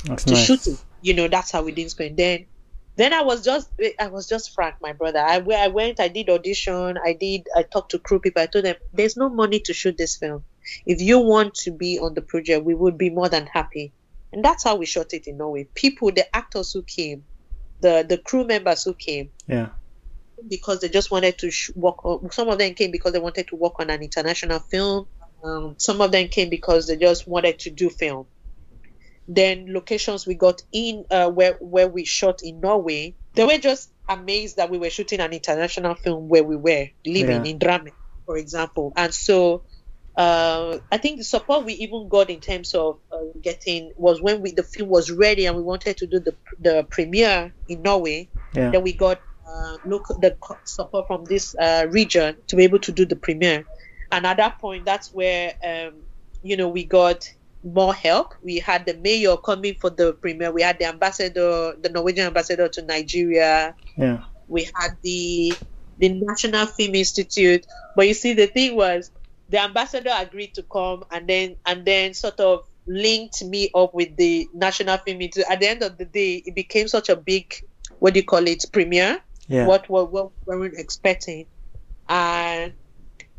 [0.05, 0.45] That's to nice.
[0.45, 0.79] shoot it.
[1.05, 2.17] You know, that's how we did going.
[2.17, 2.47] Then,
[2.97, 3.69] then I was just,
[4.01, 5.19] I was just frank, my brother.
[5.19, 8.41] I, where I went, I did audition, I did, I talked to crew people.
[8.43, 10.45] I told them, there's no money to shoot this film.
[10.87, 13.93] If you want to be on the project, we would be more than happy.
[14.33, 15.69] And that's how we shot it in Norway.
[15.75, 17.25] People, the actors who came,
[17.81, 19.69] the the crew members who came, Yeah.
[20.49, 22.31] because they just wanted to sh- work on.
[22.33, 25.07] Some of them came because they wanted to work on an international film.
[25.45, 28.27] Um, some of them came because they just wanted to do film.
[29.27, 33.91] Then locations we got in uh, where where we shot in Norway, they were just
[34.09, 37.51] amazed that we were shooting an international film where we were living Yeah.
[37.53, 37.93] in Drammen,
[38.27, 38.93] for example.
[38.97, 39.65] And so
[40.17, 44.43] uh, I think the support we even got in terms of uh, getting was when
[44.43, 48.29] we the film was ready and we wanted to do the the premiere in Norway.
[48.55, 48.71] Yeah.
[48.71, 52.93] Then we got uh, local the support from this uh, region to be able to
[52.93, 53.65] do the premiere.
[54.13, 55.95] And at that point, that's where um,
[56.43, 57.29] you know we got
[57.65, 58.35] more help.
[58.43, 60.53] We had the mayor coming for the premiere.
[60.53, 63.75] We had the ambassador, the Norwegian ambassador to Nigeria.
[63.97, 64.25] Yeah.
[64.49, 65.55] We had the
[65.99, 67.67] the National Film Institute.
[67.97, 69.11] But you see, the thing was,
[69.49, 74.15] the ambassador agreed to come, and then and then sort of linked me up with
[74.17, 75.51] the National Film Institute.
[75.51, 77.55] At the end of the day, it became such a big,
[77.99, 79.67] what do you call it, premiere Yeah.
[79.67, 81.47] what what what we weren't expecting,
[82.09, 82.73] and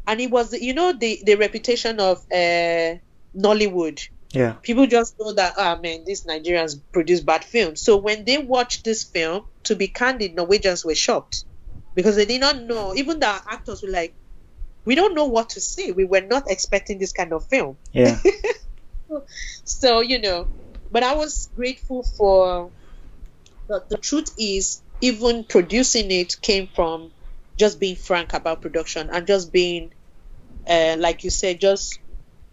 [0.07, 2.95] and it was you know the the reputation of uh,
[3.35, 4.07] Nollywood.
[4.35, 4.53] Yeah.
[4.61, 7.81] People just know that ah man, these Nigerians produce bad films.
[7.81, 11.45] So when they watched this film, to be candid, Norwegians were shocked
[11.95, 12.93] because they did not know.
[12.95, 14.15] Even the actors were like,
[14.85, 15.91] we don't know what to say.
[15.91, 17.77] We were not expecting this kind of film.
[17.91, 18.17] Yeah.
[19.63, 20.49] So you know,
[20.91, 22.71] but I was grateful for.
[23.67, 27.11] But the truth is, even producing it came from
[27.57, 29.91] just being frank about production and just being,
[30.67, 31.97] uh, like you said, just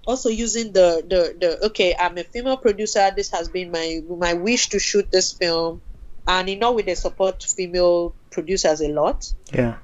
[0.07, 3.11] also using the, the the okay, I'm a female producer.
[3.15, 5.83] This has been my my wish to shoot this film,
[6.27, 9.77] and you know, with the support female producers a lot Yeah.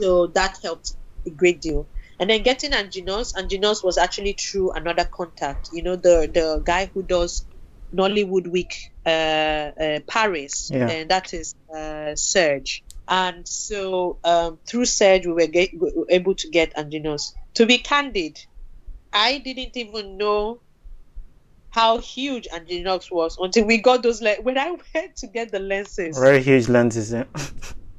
[0.00, 0.92] so that helped
[1.26, 1.88] a great deal
[2.20, 6.88] and then getting Angénieux Angénieux was actually through another contact you know the the guy
[6.94, 7.44] who does
[7.92, 10.88] Nollywood Week uh, uh Paris Yeah.
[10.88, 16.06] and that is uh Serge and so um through Serge we were, get, we were
[16.08, 18.38] able to get Angénieux to be candid
[19.18, 20.60] I didn't even know
[21.70, 25.58] how huge Angénieux was until we got those like when I went to get the
[25.58, 27.12] lenses Very huge lenses.
[27.12, 27.24] Yeah.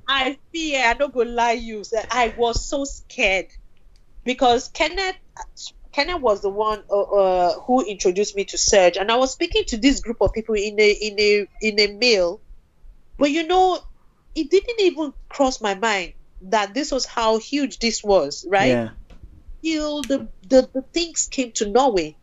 [0.07, 1.83] I fear, I don't go lie you.
[2.09, 3.47] I was so scared
[4.23, 5.17] because Kenneth
[5.91, 9.65] Kenneth was the one uh, uh, who introduced me to Serge, and I was speaking
[9.67, 12.41] to this group of people in a in a in a mail.
[13.17, 13.79] But you know,
[14.35, 18.69] it didn't even cross my mind that this was how huge this was, right?
[18.69, 18.89] Yeah.
[19.63, 22.15] Till the, the the things came to Norway.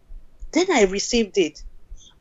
[0.52, 1.62] Then I received it.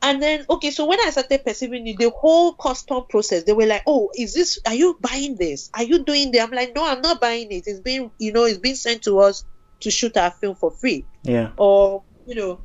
[0.02, 3.66] And then okay, so when I started perceiving it, the whole custom process, they were
[3.66, 5.70] like, Oh, is this are you buying this?
[5.74, 6.42] Are you doing that?
[6.42, 7.64] I'm like, No, I'm not buying it.
[7.66, 9.44] It's been you know, it's been sent to us
[9.80, 11.04] to shoot our film for free.
[11.22, 11.50] Yeah.
[11.56, 12.60] Or, you know,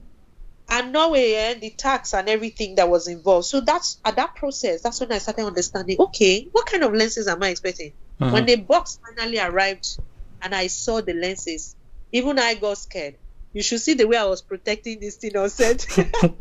[0.69, 3.45] and Norway and the tax and everything that was involved.
[3.45, 7.27] So that's at that process, that's when I started understanding, okay, what kind of lenses
[7.27, 7.93] am I expecting?
[8.19, 8.31] Mhm.
[8.31, 9.99] When the box finally arrived
[10.41, 11.75] and I saw the lenses,
[12.11, 13.17] even I got scared.
[13.53, 15.19] You should see the way I was protecting this
[15.53, 15.85] set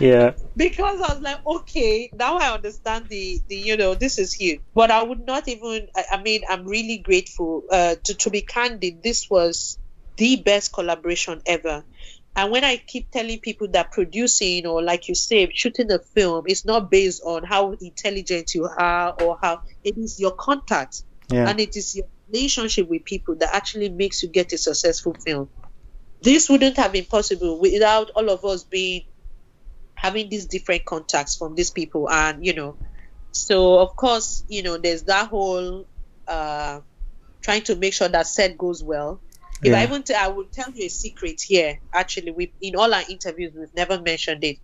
[0.00, 0.32] Yeah.
[0.56, 4.60] because I was like, okay, now I understand the, the you know, this is huge.
[4.74, 7.64] But I would not even, I, I mean, I'm really grateful.
[7.70, 9.78] Uh, to, to be candid, this was
[10.16, 11.84] the best collaboration ever.
[12.36, 16.44] And when I keep telling people that producing or, like you say, shooting a film
[16.46, 21.48] is not based on how intelligent you are or how it is your contact Yeah.
[21.48, 25.50] and it is your relationship with people that actually makes you get a successful film.
[26.22, 29.02] This wouldn't have been possible without all of us being
[29.94, 32.76] having these different contacts from these people, and you know,
[33.32, 35.86] so of course, you know, there's that whole
[36.26, 36.80] uh,
[37.42, 39.22] trying to make sure that set goes well.
[39.62, 39.84] If I Yeah.
[39.84, 41.80] even t- I will tell you a secret here.
[41.94, 44.58] Actually, we in all our interviews we've never mentioned it.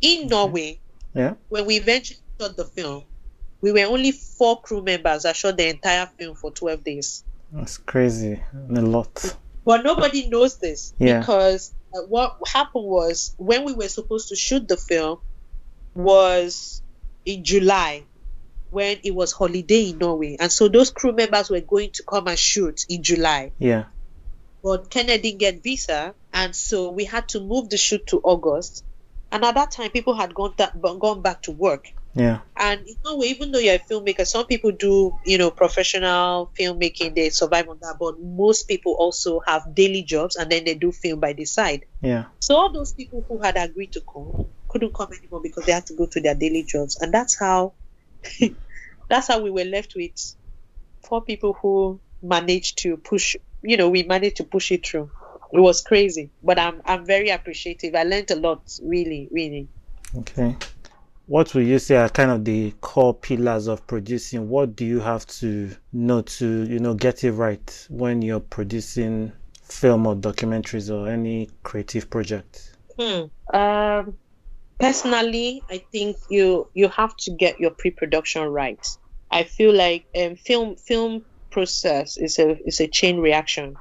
[0.00, 0.80] In Norway,
[1.14, 1.34] Yeah.
[1.48, 3.04] when we eventually shot the film,
[3.60, 7.24] we were only four crew members that shot the entire film for 12 days.
[7.52, 8.40] That's crazy.
[8.74, 9.36] A lot.
[9.64, 11.20] But nobody knows this Yeah.
[11.20, 15.18] because uh, what happened was when we were supposed to shoot the film
[15.94, 16.82] was
[17.24, 18.04] in July
[18.70, 20.36] when it was holiday in Norway.
[20.38, 23.52] And so those crew members were going to come and shoot in July.
[23.58, 23.84] Yeah.
[24.62, 28.84] But Kenneth didn't get visa, and so we had to move the shoot to August.
[29.32, 31.92] And at that time, people had gone that, gone back to work.
[32.14, 32.40] Yeah.
[32.56, 37.14] And you know, even though you're a filmmaker, some people do, you know, professional filmmaking,
[37.14, 37.96] they survive on that.
[37.98, 41.84] But most people also have daily jobs and then they do film by the side.
[42.00, 42.24] Yeah.
[42.40, 45.86] So all those people who had agreed to come couldn't come anymore because they had
[45.86, 47.00] to go to their daily jobs.
[47.00, 47.74] And that's how
[49.08, 50.34] that's how we were left with
[51.02, 55.10] four people who managed to push you know, we managed to push it through.
[55.52, 56.30] It was crazy.
[56.42, 57.94] But I'm I'm very appreciative.
[57.94, 59.68] I learned a lot, really, really.
[60.16, 60.56] Okay.
[61.30, 64.48] What would you say are kind of the core pillars of producing?
[64.48, 69.30] What do you have to know to, you know, get it right when you're producing
[69.62, 72.76] film or documentaries or any creative project?
[72.98, 73.26] Hmm.
[73.56, 74.16] Um,
[74.80, 78.84] personally, I think you you have to get your pre-production right.
[79.30, 83.76] I feel like um, film film process is a is a chain reaction.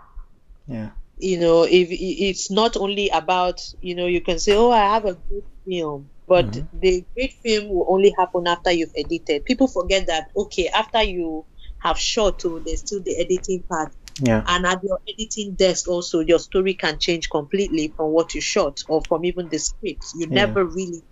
[0.68, 0.92] Yeah.
[1.18, 5.06] You know, if it's not only about you know you can say oh I have
[5.06, 6.70] a good film, but Mhm.
[6.74, 9.46] the great film will only happen after you've edited.
[9.46, 11.46] People forget that okay after you
[11.80, 14.44] have shot, oh, there's still the editing part Yeah.
[14.48, 18.80] and at your editing desk also your story can change completely from what you shot
[18.90, 20.46] or from even the script you Yeah.
[20.46, 21.04] never really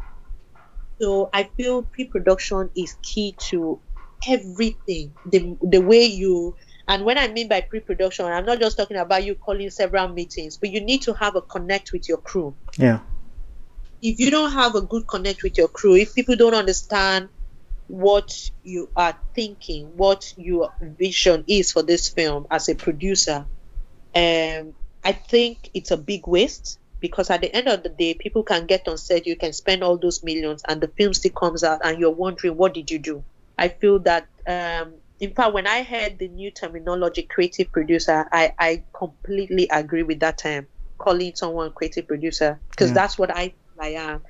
[1.01, 3.81] so i feel pre-production is key to
[4.27, 6.55] everything the the way you
[6.87, 10.57] and when i mean by pre-production i'm not just talking about you calling several meetings
[10.57, 12.99] but you need to have a connect with your crew Yeah.
[14.01, 17.29] If you don't have a good connect with your crew, if people don't understand
[17.87, 23.45] what you are thinking, what your vision is for this film as a producer,
[24.15, 28.43] um, I think it's a big waste because at the end of the day, people
[28.43, 31.63] can get on set, you can spend all those millions, and the film still comes
[31.63, 33.23] out, and you're wondering, what did you do?
[33.57, 38.53] I feel that, um, in fact, when I heard the new terminology, creative producer, I,
[38.59, 42.95] I completely agree with that term, calling someone creative producer, because Yeah.
[42.95, 44.23] that's what I, I am.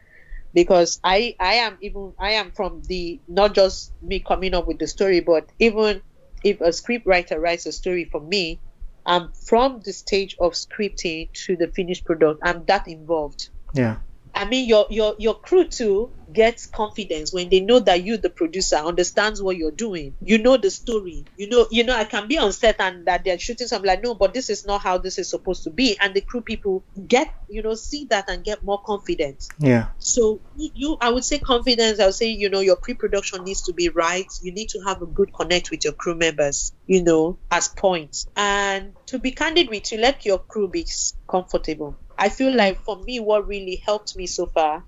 [0.54, 4.80] Because I, I am even I am from the not just me coming up with
[4.80, 6.02] the story, but even
[6.44, 8.62] if a script writer writes a story for me,
[9.06, 12.40] I'm from the stage of scripting to the finished product.
[12.44, 13.50] I'm that involved.
[13.74, 13.98] Yeah.
[14.38, 18.30] I mean, your your your crew too gets confidence when they know that you, the
[18.30, 20.14] producer, understands what you're doing.
[20.22, 21.26] You know the story.
[21.38, 21.96] You know, you know.
[21.98, 24.66] I can be on set and that they're shooting something like, no, but this is
[24.66, 25.98] not how this is supposed to be.
[26.00, 29.48] And the crew people get, you know, see that and get more confident.
[29.58, 29.88] Yeah.
[29.98, 32.00] So you, I would say confidence.
[32.00, 34.28] I would say, you know, your pre-production needs to be right.
[34.42, 38.28] You need to have a good connect with your crew members, you know, as points.
[38.36, 40.86] And to be candid with you, let your crew be
[41.28, 41.98] comfortable.
[42.18, 44.84] I feel like for me, what really helped me so far,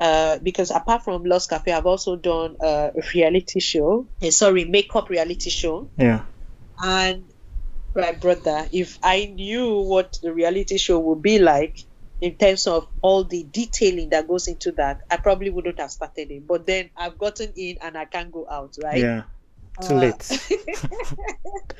[0.00, 4.06] uh, because apart from Lost Cafe, I've also done a reality show.
[4.20, 5.88] eh, sorry, makeup reality show.
[5.96, 6.24] Yeah.
[6.82, 7.24] And
[7.94, 11.78] my brother, if I knew what the reality show would be like
[12.20, 16.30] in terms of all the detailing that goes into that, I probably wouldn't have started
[16.30, 16.46] it.
[16.46, 19.00] But then I've gotten in and I can't go out, right?
[19.00, 19.22] Yeah.
[19.80, 20.40] Too Uh, late.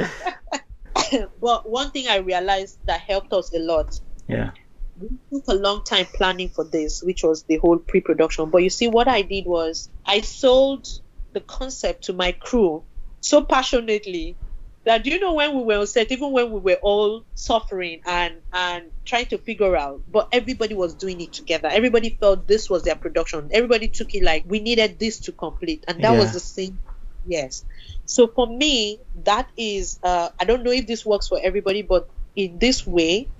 [1.40, 4.52] but one thing I realized that helped us a lot Yeah.
[4.98, 8.50] We took a long time planning for this, which was the whole pre-production.
[8.50, 10.86] But you see, what I did was I sold
[11.32, 12.84] the concept to my crew
[13.20, 14.38] so passionately
[14.84, 18.42] that you know when we were on set, even when we were all suffering and
[18.52, 21.68] and trying to figure out, but everybody was doing it together.
[21.68, 23.50] Everybody felt this was their production.
[23.52, 26.18] Everybody took it like we needed this to complete, and that Yeah.
[26.18, 26.80] was the same.
[27.24, 27.64] Yes.
[28.04, 32.08] So for me, that is uh, I don't know if this works for everybody, but
[32.36, 33.32] in this way,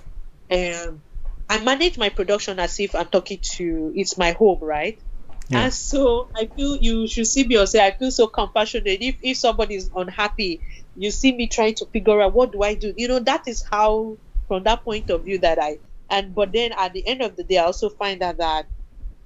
[0.51, 1.03] um,
[1.49, 4.99] I manage my production as if I'm talking to it's my home, right?
[5.49, 5.65] Yeah.
[5.65, 9.01] And so I feel you should see me or say I feel so compassionate.
[9.01, 10.61] If if somebody is unhappy,
[10.97, 12.93] you see me trying to figure out what do I do.
[12.97, 15.79] You know, that is how from that point of view that I
[16.11, 18.67] and but then at the end of the day I also find out that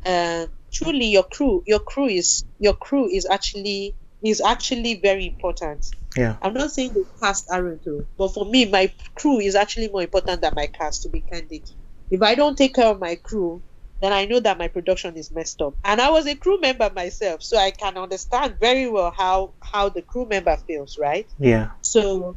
[0.05, 5.87] uh, truly your crew your crew is your crew is actually is actually very important.
[6.17, 6.37] Yeah.
[6.43, 10.03] I'm not saying the cast aren't too, but for me, my crew is actually more
[10.03, 11.71] important than my cast, to be candid.
[12.11, 13.63] If I don't take care of my crew,
[14.01, 15.75] then I know that my production is messed up.
[15.85, 19.89] And I was a crew member myself, so I can understand very well how how
[19.91, 21.29] the crew member feels, right?
[21.39, 21.71] Yeah.
[21.83, 22.37] So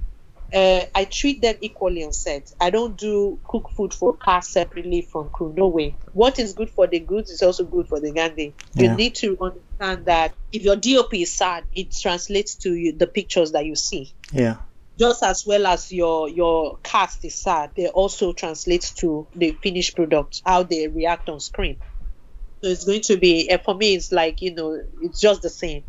[0.54, 2.52] uh, I treat them equally on set.
[2.60, 5.54] I don't do cook food for cast separately from crew.
[5.58, 5.96] No way.
[6.12, 8.54] What is good for the goods is also good for the Gandhi.
[8.76, 13.08] You need to understand that if your DOP is sad, it translates to you, the
[13.08, 14.14] pictures that you see.
[14.32, 14.58] Yeah.
[15.00, 19.96] Just as well as your your cast is sad, they also translates to the finished
[19.96, 21.78] product, how they react on screen.
[22.64, 23.96] So it's going to be uh, for me.
[23.96, 25.84] It's like you know, it's just the same.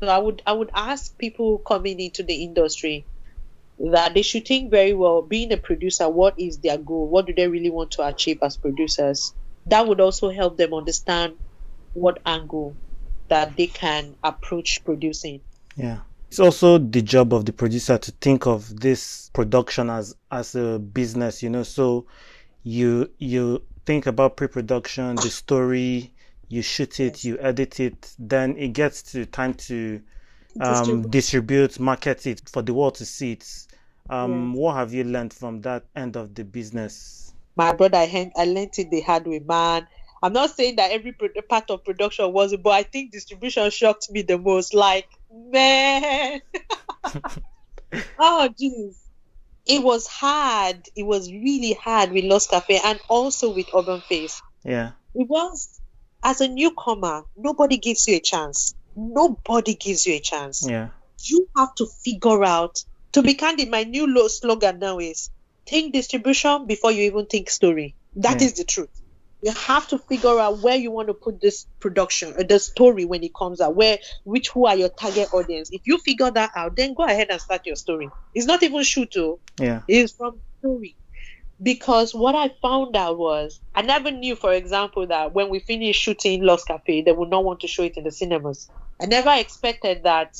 [0.00, 3.04] So I would I would ask people coming into the industry
[3.78, 5.22] that they should think very well.
[5.22, 7.08] Being a producer, what is their goal?
[7.08, 9.34] What do they really want to achieve as producers?
[9.66, 11.34] That would also help them understand
[11.92, 12.76] what angle
[13.28, 15.40] that they can approach producing.
[15.76, 16.00] Yeah.
[16.36, 20.78] It's also the job of the producer to think of this production as as a
[20.78, 21.62] business, you know.
[21.62, 22.04] So
[22.62, 26.12] you you think about pre-production, the story,
[26.50, 30.02] you shoot it, you edit it, then it gets to time to
[30.60, 31.10] um, Distribute.
[31.10, 33.66] distribute, market it for the world to see it.
[34.10, 37.32] Um, What have you learned from that end of the business?
[37.56, 39.88] my brother, I, I learned it the hard way, man.
[40.22, 41.14] I'm not saying that every
[41.48, 44.74] part of production wasn't, but I think distribution shocked me the most.
[44.74, 45.08] Like,
[45.52, 46.40] man,
[48.18, 48.96] oh jeez,
[49.66, 50.86] it was hard.
[50.96, 54.40] It was really hard with Lost Cafe and also with Urban Face.
[54.64, 54.92] Yeah.
[55.14, 55.68] It was.
[56.24, 58.74] as a newcomer, nobody gives you a chance.
[58.96, 60.66] Nobody gives you a chance.
[60.68, 60.88] Yeah.
[61.22, 62.82] You have to figure out.
[63.12, 65.30] To be candid, my new slogan now is
[65.66, 67.94] think distribution before you even think story.
[68.16, 68.46] That Yeah.
[68.46, 68.90] is the truth.
[69.42, 73.04] You have to figure out where you want to put this production, uh, the story
[73.04, 73.76] when it comes out.
[73.76, 75.70] Where, which, who are your target audience?
[75.70, 78.08] If you figure that out, then go ahead and start your story.
[78.34, 79.38] It's not even shoot, oh.
[79.60, 79.82] Yeah.
[79.88, 80.96] It's from story.
[81.62, 86.00] Because what I found out was I never knew, for example, that when we finished
[86.00, 88.68] shooting Lost Cafe, they would not want to show it in the cinemas.
[89.00, 90.38] I never expected that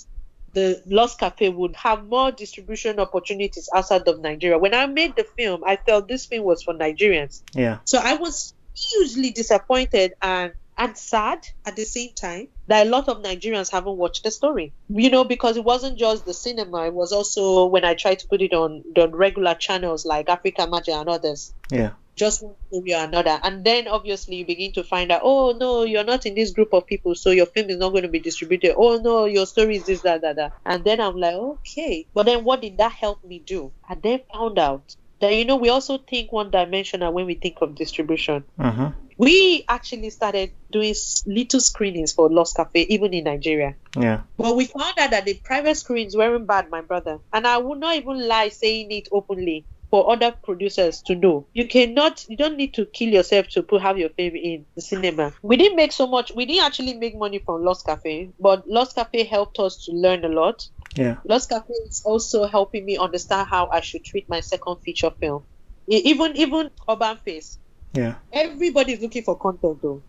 [0.52, 4.58] the Lost Cafe would have more distribution opportunities outside of Nigeria.
[4.58, 7.42] When I made the film, I felt this film was for Nigerians.
[7.54, 7.78] Yeah.
[7.84, 13.08] So I was hugely disappointed and and sad at the same time that a lot
[13.08, 14.72] of Nigerians haven't watched the story.
[14.88, 18.28] You know, because it wasn't just the cinema, it was also when I tried to
[18.28, 21.54] put it on the regular channels like Africa Magic and others.
[21.70, 21.92] Yeah.
[22.14, 23.38] Just one story or another.
[23.42, 26.72] And then obviously you begin to find out, oh no, you're not in this group
[26.72, 28.74] of people, so your film is not going to be distributed.
[28.76, 30.52] Oh no, your story is this, that, that, that.
[30.64, 32.06] And then I'm like, okay.
[32.12, 33.72] But then what did that help me do?
[33.88, 37.56] I then found out that you know we also think one dimensional when we think
[37.60, 38.86] of distribution Mm-hmm.
[39.18, 40.94] we actually started doing
[41.26, 43.74] little screenings for Lost Cafe, even in Nigeria.
[43.96, 44.22] Yeah.
[44.36, 47.18] But we found out that the private screens weren't bad, my brother.
[47.32, 51.46] And I would not even lie saying it openly for other producers to know.
[51.54, 54.82] You cannot, you don't need to kill yourself to put have your film in the
[54.82, 55.32] cinema.
[55.42, 56.32] We didn't make so much.
[56.34, 60.24] We didn't actually make money from Lost Cafe, but Lost Cafe helped us to learn
[60.24, 60.68] a lot.
[60.96, 61.18] Yeah.
[61.24, 65.44] Lost Cafe is also helping me understand how I should treat my second feature film.
[65.88, 67.58] Even even Urban Face
[67.92, 68.16] Yeah.
[68.32, 70.04] everybody's looking for content though.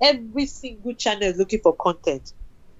[0.00, 2.32] Every single channel is looking for content.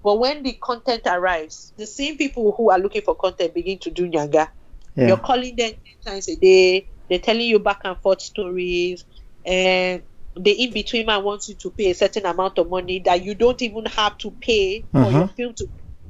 [0.03, 3.91] But when the content arrives, the same people who are looking for content begin to
[3.91, 4.49] do nyanga.
[4.95, 5.71] You're calling them
[6.03, 6.89] 10 times a day.
[7.09, 9.05] They're telling you back and forth stories.
[9.45, 10.03] And
[10.35, 13.35] the in between man wants you to pay a certain amount of money that you
[13.35, 15.35] don't even have to pay for your Mhm.
[15.35, 15.67] film to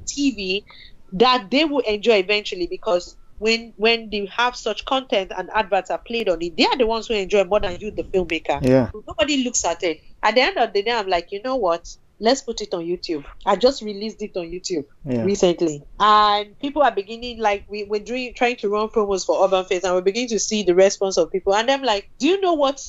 [0.07, 0.65] TV
[1.13, 5.97] that they will enjoy eventually because when when they have such content and adverts are
[5.97, 8.63] played on it, they are the ones who enjoy more than you, the filmmaker.
[8.63, 8.91] Yeah.
[9.07, 9.99] Nobody looks at it.
[10.21, 11.87] At the end of the day, I'm like, you know what?
[12.19, 13.25] Let's put it on YouTube.
[13.47, 15.23] I just released it on YouTube Yeah.
[15.23, 19.65] recently, and people are beginning like we, we're doing trying to run promos for Urban
[19.65, 21.55] Face, and we're beginning to see the response of people.
[21.55, 22.79] And I'm like, do you know what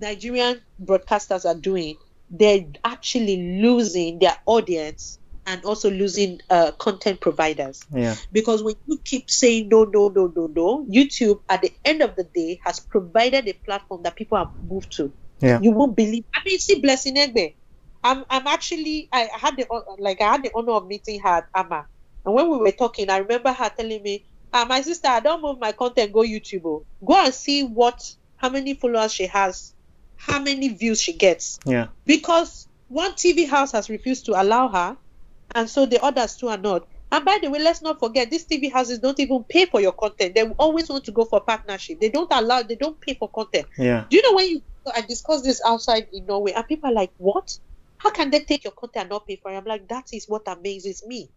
[0.00, 1.96] Nigerian broadcasters are doing?
[2.28, 8.14] They're actually losing their audience and also losing uh, content providers Yeah.
[8.30, 12.14] because when you keep saying no, no, no, no, no, YouTube at the end of
[12.16, 15.12] the day has provided a platform that people have moved to.
[15.40, 15.58] Yeah.
[15.60, 16.24] You won't believe.
[16.34, 17.54] I mean, see, Blessing Egbe.
[18.04, 19.66] I'm, I'm actually, I had the
[19.98, 21.86] like I had the honor of meeting her at AMA,
[22.24, 25.40] and when we were talking, I remember her telling me, ah, "My sister, I don't
[25.42, 26.12] move my content.
[26.12, 26.62] Go YouTube.
[26.64, 26.84] oh.
[27.04, 28.00] Go and see what,
[28.36, 29.72] how many followers she has,
[30.16, 31.88] how many views she gets." Yeah.
[32.06, 34.96] because one TV house has refused to allow her,
[35.54, 36.86] and so the others too are not.
[37.10, 39.92] And by the way, let's not forget these TV houses don't even pay for your
[39.92, 40.34] content.
[40.34, 42.00] They always want to go for partnership.
[42.00, 42.62] They don't allow.
[42.62, 43.66] They don't pay for content.
[43.76, 44.06] Yeah.
[44.08, 44.62] Do you know when you?
[44.94, 47.56] I discussed this outside in Norway, and people are like, "What?
[47.98, 50.24] How can they take your content and not pay for it?" I'm like, "That is
[50.26, 51.30] what amazes me."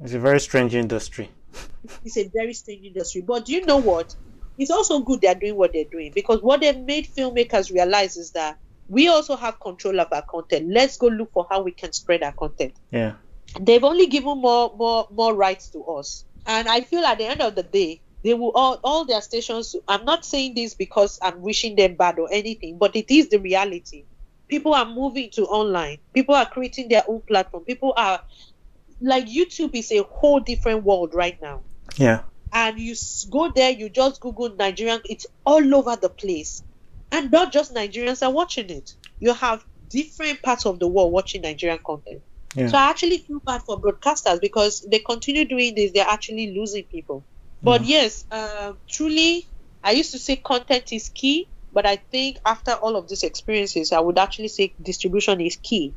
[0.00, 1.30] It's a very strange industry.
[2.04, 3.22] It's a very strange industry.
[3.22, 4.14] But do you know what?
[4.58, 8.32] It's also good they're doing what they're doing because what they've made filmmakers realize is
[8.32, 8.58] that
[8.88, 10.68] we also have control of our content.
[10.70, 12.74] Let's go look for how we can spread our content.
[12.90, 13.14] Yeah.
[13.60, 16.24] They've only given more more more rights to us.
[16.46, 19.76] And I feel at the end of the day, they will all all their stations
[19.88, 23.38] I'm not saying this because I'm wishing them bad or anything, but it is the
[23.38, 24.04] reality.
[24.48, 25.98] People are moving to online.
[26.12, 27.64] People are creating their own platform.
[27.64, 28.20] People are
[29.00, 31.60] like YouTube is a whole different world right now
[31.96, 32.20] Yeah.
[32.52, 32.94] and you
[33.30, 36.62] go there, you just Google Nigerian, it's all over the place.
[37.10, 38.94] And not just Nigerians are watching it.
[39.18, 42.22] You have different parts of the world watching Nigerian content.
[42.54, 42.68] Yeah.
[42.68, 46.84] So I actually feel bad for broadcasters because they continue doing this, they're actually losing
[46.84, 47.24] people.
[47.62, 49.46] But yes, uh, truly,
[49.84, 53.92] I used to say content is key, but I think after all of these experiences,
[53.92, 55.94] I would actually say distribution is key.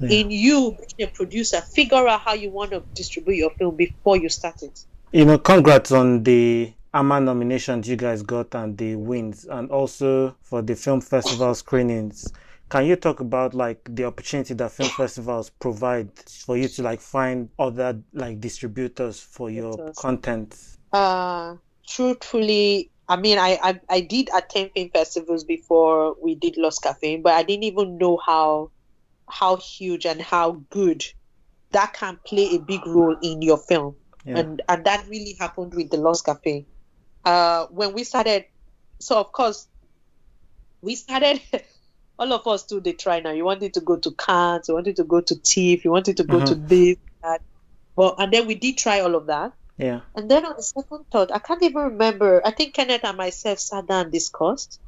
[0.00, 0.10] Yeah.
[0.10, 4.16] In you being a producer, figure out how you want to distribute your film before
[4.16, 4.84] you start it.
[5.12, 10.36] You know, congrats on the AMA nominations you guys got and the wins, and also
[10.42, 12.32] for the film festival screenings.
[12.74, 17.00] Can you talk about like the opportunity that film festivals provide for you to like
[17.00, 20.58] find other like distributors for your content?
[20.92, 21.54] Uh,
[21.86, 27.18] truthfully, I mean, I, I I did attend film festivals before we did Lost Cafe,
[27.18, 28.72] but I didn't even know how
[29.30, 31.04] how huge and how good
[31.70, 33.94] that can play a big role in your film,
[34.26, 34.40] Yeah.
[34.40, 36.66] and and that really happened with the Lost Cafe.
[37.24, 38.46] Uh, when we started,
[39.00, 39.68] so of course,
[40.82, 41.40] we started
[42.18, 43.30] all of us too they try now.
[43.30, 46.24] You wanted to go to Cannes, you wanted to go to TIFF, you wanted to
[46.24, 46.68] go to Mhm.
[46.68, 47.40] this, that.
[47.96, 49.52] Well, and then we did try all of that.
[49.78, 50.00] Yeah.
[50.14, 52.40] And then on the second thought, I can't even remember.
[52.44, 54.78] I think Kenneth and myself sat down and discussed.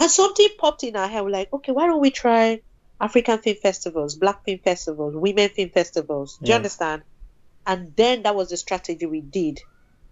[0.00, 1.22] And something popped in our head.
[1.24, 2.60] We're like, okay, why don't we try
[3.00, 6.38] African film festivals, black film festivals, women film festivals?
[6.42, 7.02] Do you understand?
[7.66, 9.60] And then that was the strategy we did.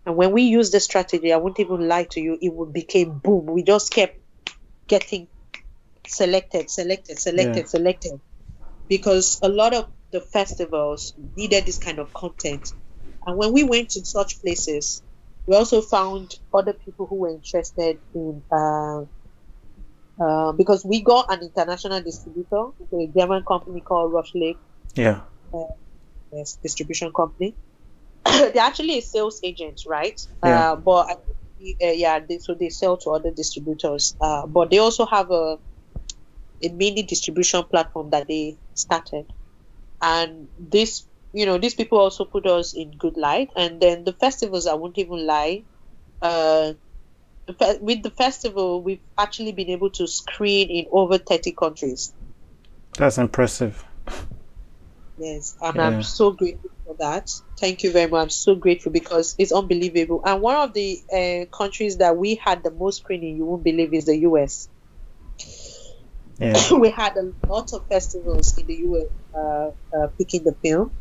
[0.05, 3.19] And when we used the strategy, I won't even lie to you, it would became
[3.19, 3.47] boom.
[3.47, 4.19] We just kept
[4.89, 5.29] getting
[6.13, 7.67] selected, selected, selected, Yeah.
[7.67, 8.21] selected.
[8.89, 12.73] Because a lot of the festivals needed this kind of content.
[13.25, 15.03] And when we went to such places,
[15.47, 19.03] we also found other people who were interested in, uh,
[20.23, 24.59] uh, because we got an international distributor, a German company called Rushlake
[24.95, 25.23] Yeah.
[26.33, 27.57] yes, distribution company.
[28.25, 30.21] They're actually a sales agent, right?
[30.45, 30.73] Yeah.
[30.73, 31.17] Uh, but uh,
[31.81, 34.15] yeah, they, so they sell to other distributors.
[34.21, 35.59] Uh, but they also have a
[36.65, 39.27] a mini distribution platform that they started,
[40.01, 43.51] and this, you know, these people also put us in good light.
[43.57, 45.65] And then the festivals, I won't even lie,
[46.23, 46.75] uh,
[47.81, 52.15] with the festival, we've actually been able to screen in over 30 countries.
[52.99, 53.85] That's impressive.
[55.17, 55.87] Yes, and Yeah.
[55.87, 57.29] I'm so grateful for that.
[57.61, 58.23] Thank you very much.
[58.23, 60.23] I'm so grateful because it's unbelievable.
[60.25, 63.93] And one of the uh, countries that we had the most screening, you won't believe,
[63.95, 64.69] is the US.
[66.43, 66.73] Yeah.
[66.79, 70.93] we had a lot of festivals in the US uh, uh, picking the film,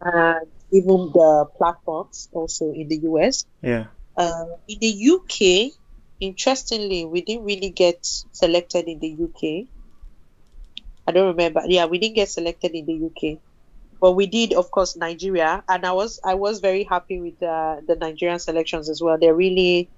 [0.00, 3.46] and even the platforms also in the US.
[3.62, 3.86] Yeah.
[4.16, 5.72] Uh, in the UK,
[6.20, 9.68] interestingly, we didn't really get selected in the UK.
[11.06, 11.62] I don't remember.
[11.66, 13.38] Yeah, we didn't get selected in the UK,
[14.02, 17.80] but we did, of course, Nigeria, and I was I was very happy with uh,
[17.88, 19.16] the Nigerian selections as well.
[19.18, 19.90] They're really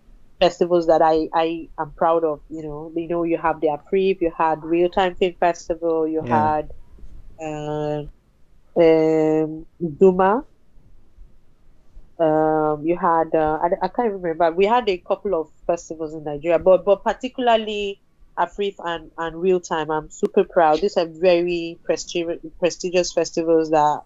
[0.43, 2.41] festivals that I I am proud of.
[2.49, 6.23] You know, you know, you have the AFRIFF, you had Real Time Film Festival, you
[6.23, 6.35] Yeah.
[6.39, 6.71] had
[7.43, 8.03] uh,
[8.77, 9.67] um,
[9.99, 10.45] Duma.
[12.19, 14.53] Um, you had uh, I, I can't remember.
[14.53, 18.01] We had a couple of festivals in Nigeria, but but particularly
[18.39, 19.91] AFRIFF and and Real Time.
[19.91, 20.81] I'm super proud.
[20.81, 24.03] These are very prestigious prestigious festivals that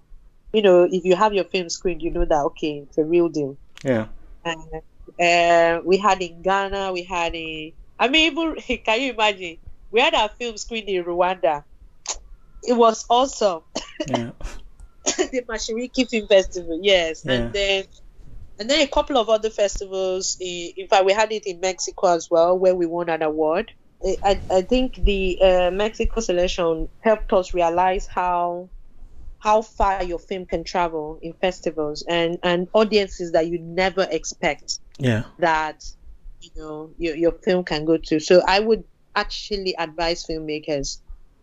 [0.52, 3.28] you know if you have your film screened, you know that okay, it's a real
[3.28, 3.58] deal.
[3.84, 4.08] Yeah.
[4.44, 4.82] And
[5.20, 9.58] uh, we had in Ghana, we had in I mean even can you imagine?
[9.90, 11.64] We had our film screened in Rwanda.
[12.62, 13.62] It was awesome.
[14.08, 14.32] Yeah.
[15.04, 17.32] the Mashariki Film Festival, yes, Yeah.
[17.32, 17.84] and then
[18.58, 20.36] and then a couple of other festivals.
[20.40, 23.70] In, fact, we had it in Mexico as well, where we won an award.
[24.04, 28.70] I, I, I think the uh, Mexico selection helped us realize how
[29.46, 34.78] how far your film can travel in festivals and and audiences that you never expect
[34.98, 35.24] Yeah.
[35.38, 35.82] that
[36.40, 38.20] you know your, your film can go to.
[38.20, 38.84] So I would
[39.14, 40.98] actually advise filmmakers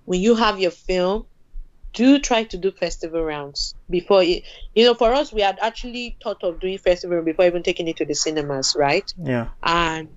[0.06, 1.26] when you have your film,
[1.94, 4.44] do try to do festival rounds before it.
[4.74, 7.98] You know, for us, we had actually thought of doing festival before even taking it
[7.98, 9.10] to the cinemas, right?
[9.18, 9.50] Yeah.
[9.64, 10.10] And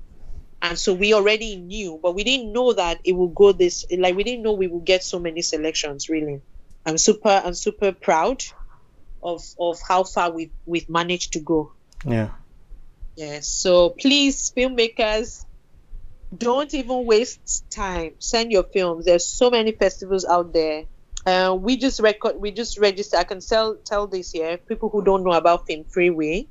[0.62, 3.84] and so we already knew, but we didn't know that it would go this.
[3.96, 6.08] Like we didn't know we would get so many selections.
[6.08, 6.42] Really,
[6.86, 8.44] I'm super I'm super proud
[9.22, 11.72] of of how far we have we've managed to go.
[12.04, 12.30] Yeah.
[13.16, 13.48] Yes.
[13.48, 15.44] So please, filmmakers,
[16.36, 18.12] don't even waste time.
[18.18, 19.04] Send your films.
[19.04, 20.84] There's so many festivals out there.
[21.26, 22.36] Uh, we just record.
[22.36, 23.16] We just register.
[23.16, 24.58] I can tell tell this here.
[24.58, 26.46] People who don't know about FilmFreeway,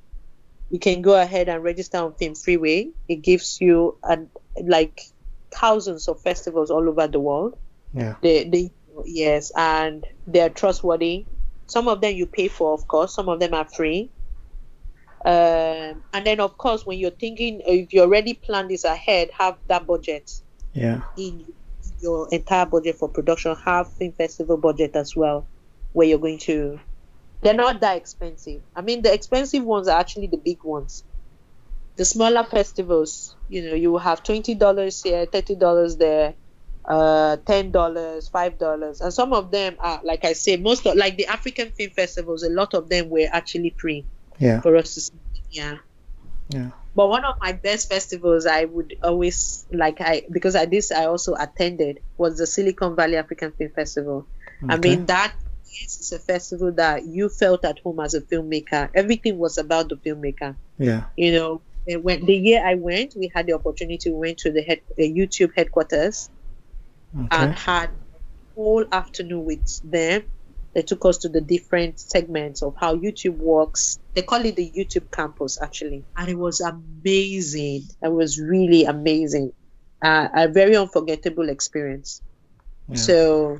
[0.69, 2.91] you can go ahead and register on FilmFreeway.
[3.07, 4.29] It gives you an,
[4.61, 4.99] like
[5.51, 7.57] thousands of festivals all over the world.
[7.93, 8.15] Yeah.
[8.21, 8.71] They, they,
[9.05, 11.25] yes, and they're trustworthy.
[11.67, 13.13] Some of them you pay for, of course.
[13.15, 14.11] Some of them are free.
[15.25, 19.57] Um, and then, of course, when you're thinking, if you already planned this ahead, have
[19.67, 20.31] that budget
[20.73, 21.01] Yeah.
[21.17, 21.45] in
[21.99, 23.55] your entire budget for production.
[23.65, 25.47] Have film festival budget as well,
[25.93, 26.79] where you're going to.
[27.41, 28.61] They're not that expensive.
[28.75, 31.03] I mean, the expensive ones are actually the big ones.
[31.95, 36.35] The smaller festivals, you know, you have twenty dollars here, thirty dollars there,
[36.87, 40.95] uh, ten dollars, five dollars, and some of them are, like I say, most of
[40.95, 42.43] like the African film festivals.
[42.43, 44.05] A lot of them were actually free
[44.39, 44.61] Yeah.
[44.61, 45.13] for us to see.
[45.51, 45.77] Yeah.
[46.49, 46.69] Yeah.
[46.95, 51.05] But one of my best festivals I would always like I because I this I
[51.05, 54.27] also attended was the Silicon Valley African Film Festival.
[54.69, 55.33] I mean that
[55.83, 58.89] is a festival that you felt at home as a filmmaker.
[58.93, 60.55] Everything was about the filmmaker.
[60.77, 61.05] Yeah.
[61.17, 64.09] You know, and when the year I went, we had the opportunity.
[64.11, 66.29] We went to the head, the YouTube headquarters
[67.31, 67.55] and Okay.
[67.55, 67.91] had
[68.55, 70.23] whole afternoon with them.
[70.73, 73.99] They took us to the different segments of how YouTube works.
[74.15, 77.87] They call it the YouTube campus actually, and it was amazing.
[78.01, 79.51] It was really amazing.
[80.03, 82.21] uh, a very unforgettable experience.
[82.87, 83.11] Yeah.
[83.11, 83.59] So,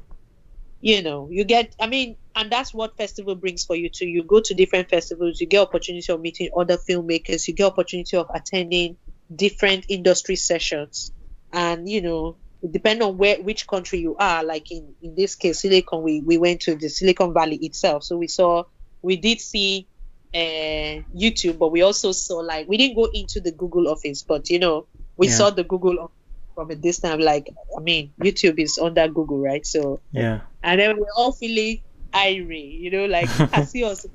[0.82, 4.08] you know, you get, I mean, and that's what festival brings for you too.
[4.08, 8.18] You go to different festivals, you get opportunity of meeting other filmmakers, you get opportunity
[8.18, 8.98] of attending
[9.34, 11.12] different industry sessions,
[11.52, 12.38] and you know,
[12.72, 14.44] depend on where which country you are.
[14.44, 18.18] Like in in this case, Silicon, we we went to the Silicon Valley itself, so
[18.18, 18.64] we saw,
[19.02, 19.88] we did see.
[20.34, 24.50] Uh, YouTube, but we also saw like we didn't go into the Google office, but
[24.50, 24.86] you know
[25.16, 25.34] we Yeah.
[25.34, 26.12] saw the Google
[26.54, 27.24] from a distance.
[27.24, 27.48] Like
[27.78, 29.66] I mean, YouTube is under Google, right?
[29.66, 30.42] So Yeah.
[30.62, 31.80] and then we're all feeling
[32.14, 34.06] irate, you know, like I see us.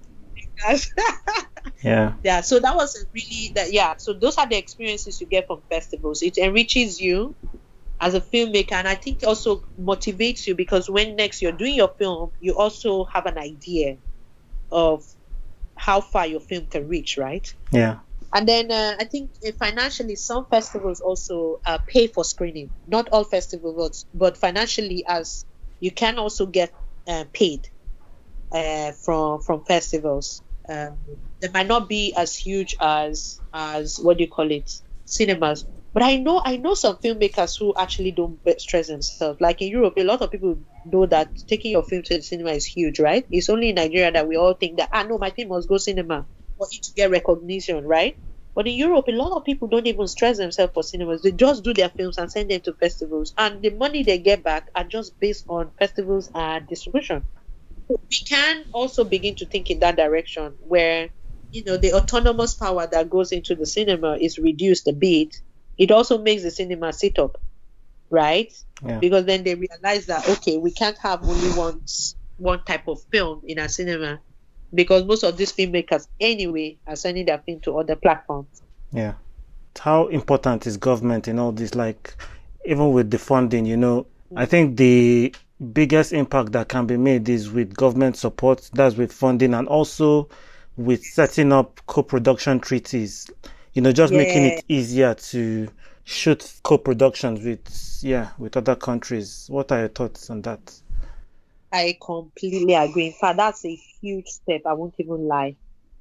[1.82, 2.14] Yeah.
[2.22, 3.94] yeah, so that was a really that yeah.
[3.98, 6.22] So those are the experiences you get from festivals.
[6.22, 7.34] It enriches you
[8.00, 11.92] as a filmmaker, and I think also motivates you because when next you're doing your
[11.98, 13.98] film, you also have an idea
[14.70, 15.04] of
[15.76, 17.46] how far your film can reach, right?
[17.72, 17.98] Yeah.
[18.32, 22.70] And then uh, I think uh, financially, some festivals also uh, pay for screening.
[22.86, 25.44] Not all festivals, but financially, as
[25.80, 26.72] you can also get
[27.08, 27.68] uh, paid
[28.52, 30.42] uh, from from festivals.
[30.68, 30.98] Um,
[31.40, 34.70] they might not be as huge as as what do you call it,
[35.06, 35.64] cinemas.
[35.94, 39.40] But I know I know some filmmakers who actually don't stress themselves.
[39.40, 42.50] Like in Europe, a lot of people know that taking your film to the cinema
[42.52, 43.24] is huge, right?
[43.30, 45.78] It's only in Nigeria that we all think that ah no, my film must go
[45.78, 46.26] cinema
[46.56, 48.16] for it to get recognition, right?
[48.54, 51.22] But in Europe, a lot of people don't even stress themselves for cinemas.
[51.22, 54.42] They just do their films and send them to festivals, and the money they get
[54.42, 57.24] back are just based on festivals and distribution.
[57.88, 61.10] We can also begin to think in that direction, where
[61.52, 65.36] you know the autonomous power that goes into the cinema is reduced a bit.
[65.80, 67.40] It also makes the cinema sit up,
[68.10, 68.52] right?
[68.86, 68.98] Yeah.
[68.98, 71.82] Because then they realize that okay, we can't have only one
[72.36, 74.20] one type of film in a cinema
[74.74, 78.60] because most of these filmmakers anyway are sending their film to other platforms.
[78.92, 79.14] Yeah.
[79.78, 81.74] How important is government in all this?
[81.74, 82.14] Like,
[82.66, 84.06] even with the funding, you know,
[84.36, 85.34] I think the
[85.72, 90.28] biggest impact that can be made is with government support, that's with funding, and also
[90.76, 93.30] with setting up co production treaties,
[93.74, 95.68] you know, just making it easier to
[96.04, 99.46] shoot co productions with, yeah, with other countries.
[99.48, 100.80] What are your thoughts on that?
[101.72, 103.06] I completely agree.
[103.06, 104.62] In fact, that's a huge step.
[104.66, 105.56] I won't even lie.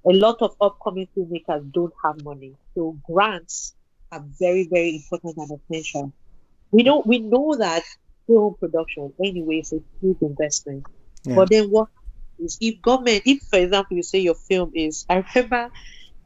[0.05, 3.75] A lot of upcoming filmmakers don't have money, so grants
[4.11, 6.11] are very, very important and essential.
[6.71, 7.83] We know we know that
[8.25, 10.85] film production anyway is a huge investment.
[11.23, 11.35] Yeah.
[11.35, 11.89] But then what
[12.39, 15.71] is if government, if for example you say your film is, I remember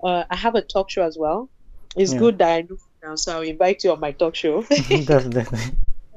[0.03, 1.49] uh, I have a talk show as well.
[1.95, 2.19] It's Yeah.
[2.19, 4.61] good that I know now, so I'll invite you on my talk show.
[5.05, 5.59] Definitely.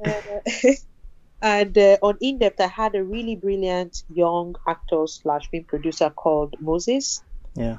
[0.04, 0.40] Uh,
[1.42, 6.10] and uh, on in depth, I had a really brilliant young actor slash film producer
[6.10, 7.22] called Moses.
[7.54, 7.78] Yeah.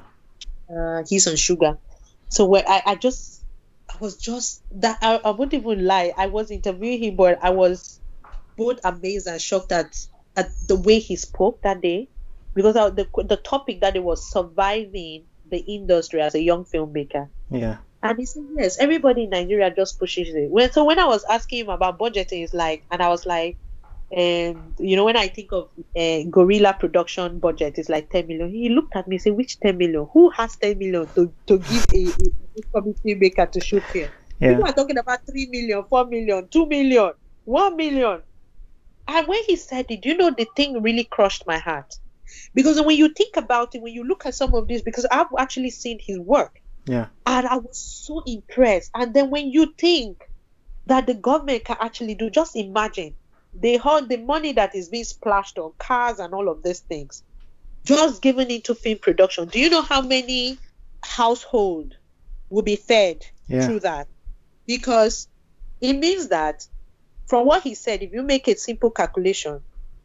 [0.68, 1.78] Uh, he's on Sugar.
[2.28, 3.44] So when I, I just,
[3.90, 6.12] I was just that I, I wouldn't even lie.
[6.16, 8.00] I was interviewing him, but I was
[8.56, 9.96] both amazed and shocked at
[10.36, 12.08] at the way he spoke that day,
[12.54, 17.28] because I, the the topic that it was surviving the industry as a young filmmaker.
[17.50, 17.78] Yeah.
[18.02, 20.50] And he said, yes, everybody in Nigeria just pushes it.
[20.50, 23.56] When, so when I was asking him about budgeting, it's like, and I was like,
[24.16, 28.50] um, you know, when I think of uh, guerrilla production budget, it's like 10 million.
[28.50, 30.08] He looked at me and said, which 10 million?
[30.12, 34.10] Who has 10 million to, to give a, a, a committee maker to shoot here?
[34.40, 34.50] Yeah.
[34.50, 37.12] People are talking about 3 million, 4 million, 2 million,
[37.44, 38.22] 1 million.
[39.08, 41.96] And when he said it, you know, the thing really crushed my heart.
[42.54, 45.26] Because when you think about it, when you look at some of this, because I've
[45.38, 47.06] actually seen his work, Yeah.
[47.26, 48.90] and I was so impressed.
[48.94, 50.22] And then when you think
[50.86, 53.14] that the government can actually do, just imagine
[53.54, 57.22] they heard the money that is being splashed on cars and all of these things,
[57.84, 59.48] just given into film production.
[59.48, 60.58] Do you know how many
[61.02, 61.94] household
[62.50, 63.66] will be fed Yeah.
[63.66, 64.08] through that?
[64.66, 65.28] Because
[65.80, 66.66] it means that
[67.26, 69.60] from what he said, if you make a simple calculation,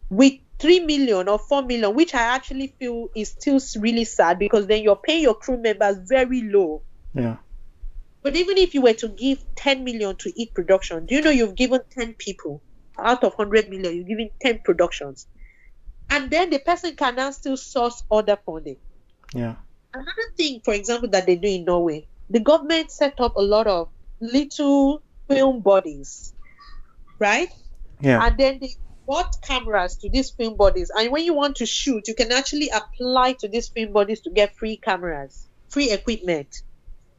[0.09, 0.33] with
[0.63, 4.81] 3 million or 4 million, which I actually feel is still really sad because then
[4.81, 6.81] you're paying your crew members very low.
[7.13, 7.35] Yeah.
[8.21, 11.31] But even if you were to give 10 million to each production, do you know
[11.31, 12.61] you've given 10 people
[12.97, 15.27] out of 100 million, you're giving 10 productions.
[16.09, 18.77] And then the person can now still source other funding.
[19.33, 19.55] Yeah.
[19.93, 23.67] Another thing, for example, that they do in Norway, the government set up a lot
[23.67, 23.89] of
[24.21, 26.33] little film bodies,
[27.19, 27.49] right?
[27.99, 28.25] Yeah.
[28.25, 28.75] and then they
[29.05, 32.69] bought cameras to these film bodies and when you want to shoot you can actually
[32.69, 36.61] apply to these film bodies to get free cameras free equipment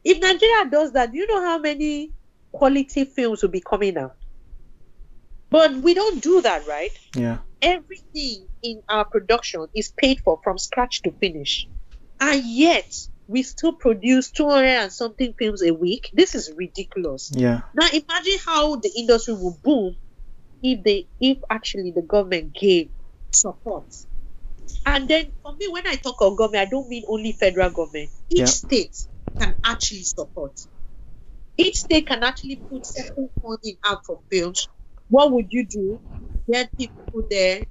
[0.03, 2.11] if nigeria does that do you know how many
[2.51, 4.15] quality films will be coming out
[5.49, 7.37] but we don't do that right Yeah.
[7.61, 11.67] everything in our production is paid for from scratch to finish
[12.19, 16.11] and yet we still produce 200 and something films a week.
[16.13, 17.31] This is ridiculous.
[17.33, 17.61] Yeah.
[17.73, 19.95] Now imagine how the industry will boom
[20.61, 22.89] if they if actually the government gave
[23.31, 23.85] support.
[24.85, 28.09] And then for me, when I talk of government, I don't mean only federal government.
[28.29, 28.45] Each Yeah.
[28.45, 28.95] state
[29.39, 30.59] can actually support.
[31.57, 34.67] Each state can actually put certain funding out for films.
[35.09, 36.01] What would you do?
[36.51, 37.65] Get people there.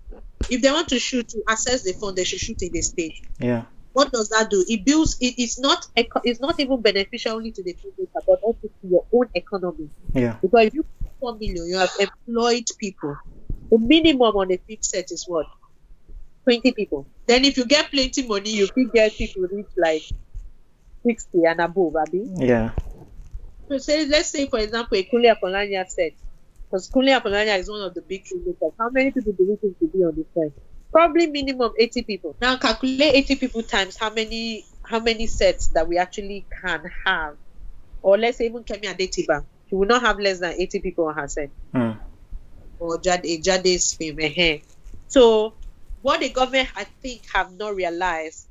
[0.49, 3.15] If they want to shoot to access the fund, they should shoot in the state
[3.39, 3.65] Yeah.
[3.93, 4.65] what does that do?
[4.69, 5.17] It builds.
[5.21, 5.87] It, it's not.
[5.97, 9.91] It's not even beneficial only to the filmmaker, but also to your own economy.
[10.13, 10.39] Yeah.
[10.43, 10.85] Because if you
[11.25, 13.17] put four million, you have employed people.
[13.71, 15.47] The minimum on a film set is what?
[16.45, 17.07] Twenty people.
[17.27, 20.03] Then if you get plenty money, you can get people reach like
[21.05, 21.97] sixty and above.
[21.97, 22.29] Abi.
[22.37, 22.71] Yeah.
[23.69, 26.13] So say, let's say for example, a Kunle Afolayan set.
[26.71, 28.73] Because Kunle Afolayan is one of the big filmmakers.
[28.79, 30.53] How many people do we think to be on the set?
[30.93, 32.37] Probably minimum 80 people.
[32.41, 37.37] Now calculate 80 people times how many how many sets that we actually can have.
[38.03, 39.45] Or let's say even Kemi Adetiba.
[39.69, 41.51] She will not have less than 80 people on her set.
[41.75, 41.99] Mm.
[42.79, 44.19] Or Jade, Jade's film.
[45.09, 45.55] So
[46.03, 48.47] what the government I think have not realized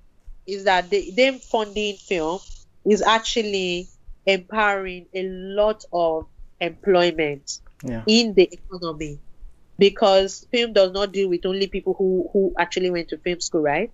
[0.48, 2.40] is that the, them funding film
[2.86, 3.88] is actually
[4.26, 6.28] empowering a lot of
[6.60, 8.04] employment Yeah.
[8.08, 9.20] in the economy
[9.78, 13.62] because film does not deal with only people who who actually went to film school
[13.62, 13.92] right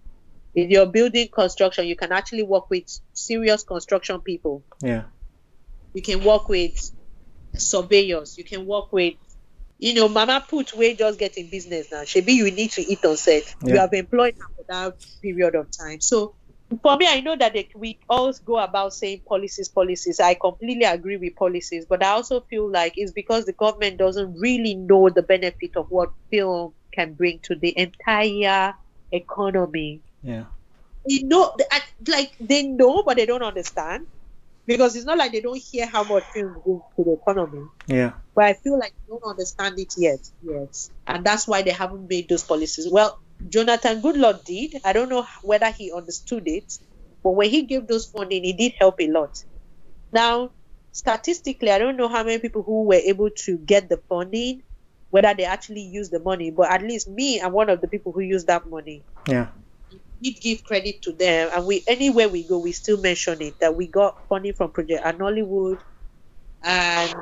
[0.53, 5.03] if you're building construction you can actually work with serious construction people Yeah.
[5.93, 6.91] you can work with
[7.55, 9.15] surveyors you can work with
[9.77, 12.03] you know mama put way just getting business now.
[12.13, 13.55] Maybe you need to eat on set.
[13.63, 16.01] You have employed her for that period of time.
[16.01, 16.35] So
[16.83, 20.19] for me i know that they, we all go about saying policies policies.
[20.19, 24.39] I completely agree with policies but i also feel like it's because the government doesn't
[24.39, 28.75] really know the benefit of what film can bring to the entire
[29.11, 30.01] economy.
[30.21, 30.45] Yeah.
[31.05, 31.55] you know
[32.07, 34.05] like they know but they don't understand
[34.69, 37.65] because it's not like they don't hear how much film brings to the economy.
[37.87, 38.13] Yeah.
[38.35, 42.07] but i feel like they don't understand it yet yes and that's why they haven't
[42.07, 42.87] made those policies.
[42.89, 44.75] Well jonathan goodluck did.
[44.85, 46.77] I don't know whether he understood it
[47.23, 49.43] but when he gave those funding it did help a lot.
[50.11, 50.51] Now
[50.91, 54.61] statistically i don't know how many people who were able to get the funding
[55.09, 58.11] whether they actually used the money but at least me i'm one of the people
[58.11, 59.03] who used that money.
[59.27, 59.47] Yeah.
[60.21, 63.75] Did give credit to them, and we anywhere we go, we still mention it that
[63.75, 65.81] we got funding from Project ACT Nollywood,
[66.63, 67.15] and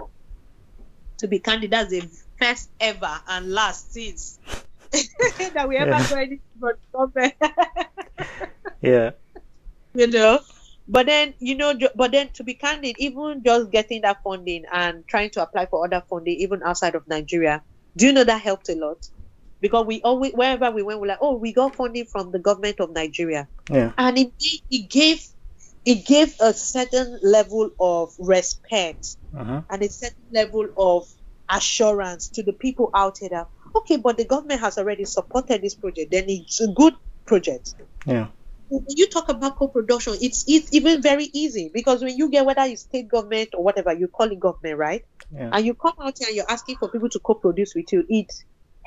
[1.20, 4.39] to be candid, that's the first ever and last since
[4.91, 6.04] that we ever Yeah.
[6.04, 7.34] got anything from government.
[8.82, 9.12] Yeah.
[9.93, 10.39] you know.
[10.89, 15.06] But then, you know, but then to be candid, even just getting that funding and
[15.08, 17.62] trying to apply for other funding, even outside of Nigeria,
[17.98, 19.06] do you know that helped a lot?
[19.62, 22.80] Because we always, wherever we went, we're like, oh, we got funding from the government
[22.80, 23.47] of Nigeria.
[23.70, 23.91] Yeah.
[23.97, 25.22] and it gave, it gave
[25.86, 29.62] it gave a certain level of respect Uh-huh.
[29.70, 31.05] and a certain level of
[31.49, 35.76] assurance to the people out here that okay but the government has already supported this
[35.76, 36.93] project then it's a good
[37.26, 37.74] project
[38.05, 38.28] Yeah.
[38.70, 42.64] when you talk about co-production it's it's even very easy because when you get whether
[42.64, 45.49] it's state government or whatever you call it government right Yeah.
[45.53, 48.32] and you come out here and you're asking for people to co-produce with you it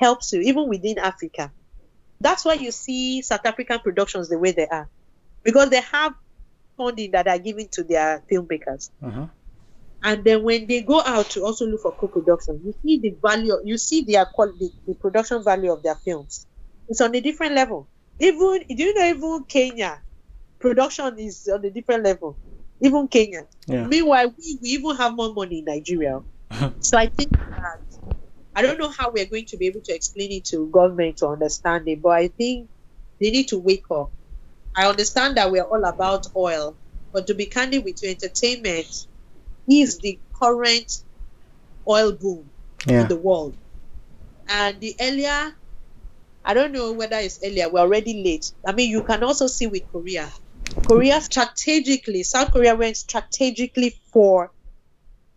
[0.01, 1.53] helps you even within africa.
[2.19, 4.89] That's why you see south african productions the way they are.
[5.43, 6.13] Because they have
[6.77, 8.89] funding that are given to their filmmakers.
[9.03, 9.27] Uh-huh.
[10.03, 13.55] and then when they go out to also look for co-production you see the value
[13.63, 16.47] you see their quality the production value of their films.
[16.87, 17.89] It's on a different level.
[18.19, 20.03] Even do you know even kenya?
[20.59, 22.39] Production is on a different level.
[22.81, 23.47] Even kenya.
[23.67, 23.85] Yeah.
[23.87, 26.19] meanwhile we, we even have more money in nigeria.
[26.81, 27.90] So i think that
[28.55, 31.27] i don't know how we're going to be able to explain it to government to
[31.27, 32.69] understand it but i think
[33.19, 34.11] they need to wake up
[34.75, 36.77] i understand that we're all about oil
[37.13, 38.87] but to be candid with you entertainment
[39.69, 40.91] is the current
[41.87, 42.51] oil boom
[42.87, 43.01] Yeah.
[43.03, 43.57] in the world.
[44.47, 45.53] And the earlier,
[46.43, 48.51] I don't know whether it's earlier, we're already late.
[48.65, 50.31] I mean, you can also see with Korea.
[50.85, 54.51] Korea strategically, South Korea went strategically for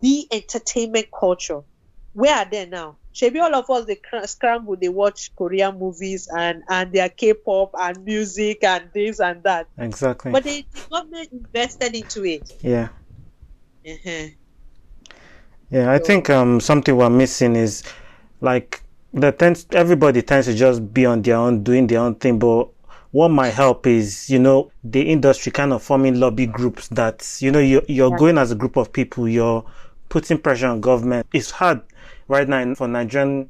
[0.01, 1.61] the entertainment culture.
[2.13, 2.97] Where are they now?
[3.21, 7.71] Maybe all of us they cr- scramble, they watch Korean movies and and their K-pop
[7.79, 9.67] and music and this and that.
[9.77, 10.31] Exactly.
[10.31, 12.53] But the, the government invested into it.
[12.61, 12.89] yeah.
[13.87, 14.27] Uh-huh.
[15.69, 17.83] Yeah, I So- think um something we're missing is
[18.41, 18.81] like
[19.13, 22.69] the tends everybody tends to just be on their own doing their own thing, but
[23.11, 27.49] what might help is you know the industry kind of forming lobby groups that you
[27.51, 28.17] know you're, you're Yeah.
[28.17, 29.63] going as a group of people you're
[30.09, 31.79] putting pressure on government it's hard
[32.27, 33.49] right now for nigerian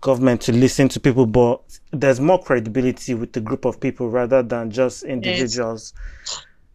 [0.00, 1.60] government to listen to people but
[1.92, 5.94] there's more credibility with the group of people rather than just individuals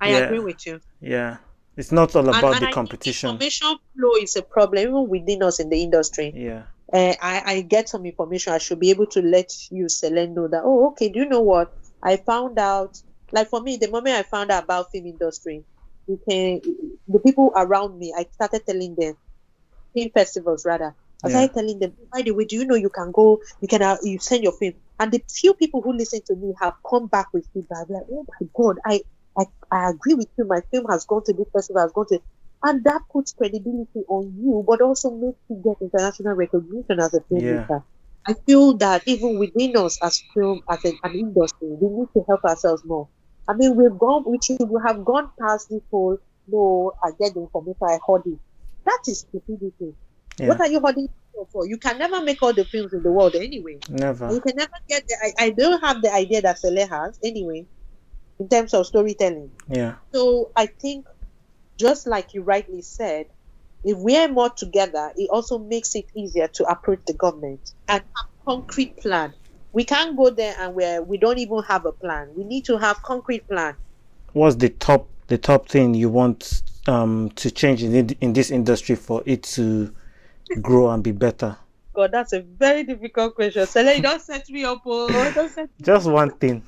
[0.02, 0.18] I Yeah.
[0.20, 0.80] agree with you.
[1.02, 1.38] Yeah,
[1.76, 3.32] it's not all about and the I think competition.
[3.32, 6.32] Information flow is a problem even within us in the industry.
[6.34, 10.28] Yeah, uh, I, I get some information, I should be able to let you, Sele,
[10.28, 11.72] know that, oh, okay, do you know what?
[12.02, 12.98] I found out,
[13.32, 15.64] like for me, the moment I found out about film industry,
[16.08, 16.62] you can,
[17.08, 19.16] the people around me, I started telling them,
[19.94, 21.47] film festivals rather, I Yeah.
[21.47, 24.20] telling them, by the way, do you know you can go, you can, uh, you
[24.20, 24.74] send your film.
[24.99, 28.26] And the few people who listen to me have come back with feedback, like, oh
[28.39, 29.01] my God, I,
[29.38, 30.45] I, I agree with you.
[30.45, 32.20] My film has gone to this festival, has gone to,
[32.63, 37.22] and that puts credibility on you, but also makes you get international recognition as a
[37.32, 37.84] filmmaker.
[38.28, 42.24] I feel that even within us as film, as an, an industry, we need to
[42.28, 43.09] help ourselves more.
[43.47, 46.17] I mean, we've gone, we have gone past this whole,
[46.47, 48.39] no, I get the information, I hoard it.
[48.86, 49.95] That is stupidity.
[50.40, 51.08] Yeah, What are you holding
[51.52, 51.68] for?
[51.68, 53.80] You can never make all the films in the world anyway.
[53.90, 54.32] Never.
[54.34, 57.68] You can never get the, I, I don't have the idea that Sele has anyway,
[58.40, 59.52] in terms of storytelling.
[59.70, 61.08] Yeah, So I think,
[61.80, 63.28] just like you rightly said,
[63.84, 68.02] if we are more together, it also makes it easier to approach the government and
[68.02, 69.34] have concrete plan.
[69.74, 72.34] We can't go there and where we don't even have a plan.
[72.36, 73.76] We need to have concrete plan.
[74.34, 78.96] what's the top the top thing you want um to change in in this industry
[78.96, 79.94] for it to
[80.62, 81.58] grow and be better?
[81.93, 83.66] God, that's a very difficult question.
[83.66, 84.82] Sele, you don't set me up.
[84.86, 85.70] Oh, don't set...
[85.82, 86.64] Just one thing.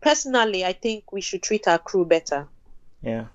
[0.00, 2.48] Personally, I think we should treat our crew better.
[3.02, 3.26] Yeah,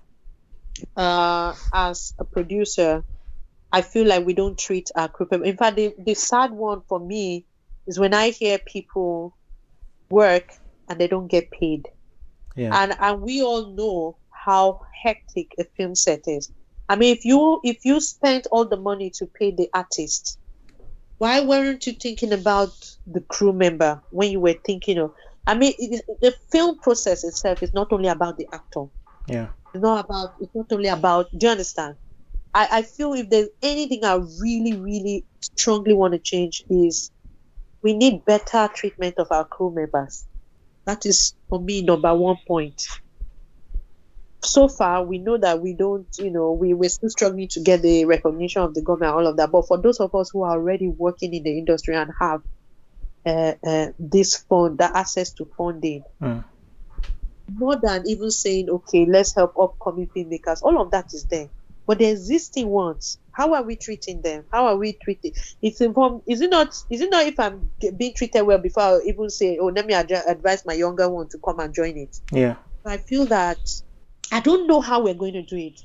[0.96, 3.04] uh, as a producer,
[3.72, 5.26] I feel like we don't treat our crew.
[5.30, 7.46] In fact, the, the sad one for me
[7.86, 9.36] is when I hear people
[10.10, 10.52] work
[10.88, 11.88] and they don't get paid.
[12.54, 16.50] yeah, And and we all know how hectic a film set is.
[16.88, 20.38] I mean, if you if you spent all the money to pay the artist,
[21.18, 22.72] why weren't you thinking about
[23.06, 25.14] the crew member when you were thinking of?
[25.46, 28.86] I mean, is- the film process itself is not only about the actor.
[29.28, 31.96] Yeah, it's not about it's not only about do you understand?
[32.54, 37.10] I i feel if there's anything i really really strongly want to change is
[37.82, 40.26] we need better treatment of our crew members.
[40.86, 42.82] That is for me number one point
[44.46, 47.82] so far we know that we don't you know we, we're still struggling to get
[47.82, 50.52] the recognition of the government all of that but for those of us who are
[50.52, 52.40] already working in the industry and have
[53.26, 56.44] uh, uh, this fund that access to funding Mm.
[57.48, 60.58] more than even saying, okay, let's help upcoming filmmakers.
[60.62, 61.48] All of that is there.
[61.86, 64.46] But the existing ones, how are we treating them?
[64.52, 65.32] How are we treating?
[65.62, 66.22] It's informed.
[66.26, 66.74] Is it not?
[66.90, 69.94] Is it not if I'm being treated well before I even say, oh, let me
[69.94, 72.16] adju- advise my younger one to come and join it?
[72.32, 73.58] yeah, I feel that
[74.32, 75.80] I don't know how we're going to do it.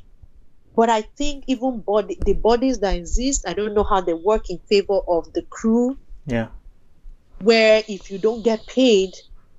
[0.76, 4.50] But I think even body, the bodies that exist, I don't know how they work
[4.50, 6.48] in favor of the crew yeah,
[7.40, 9.12] where if you don't get paid,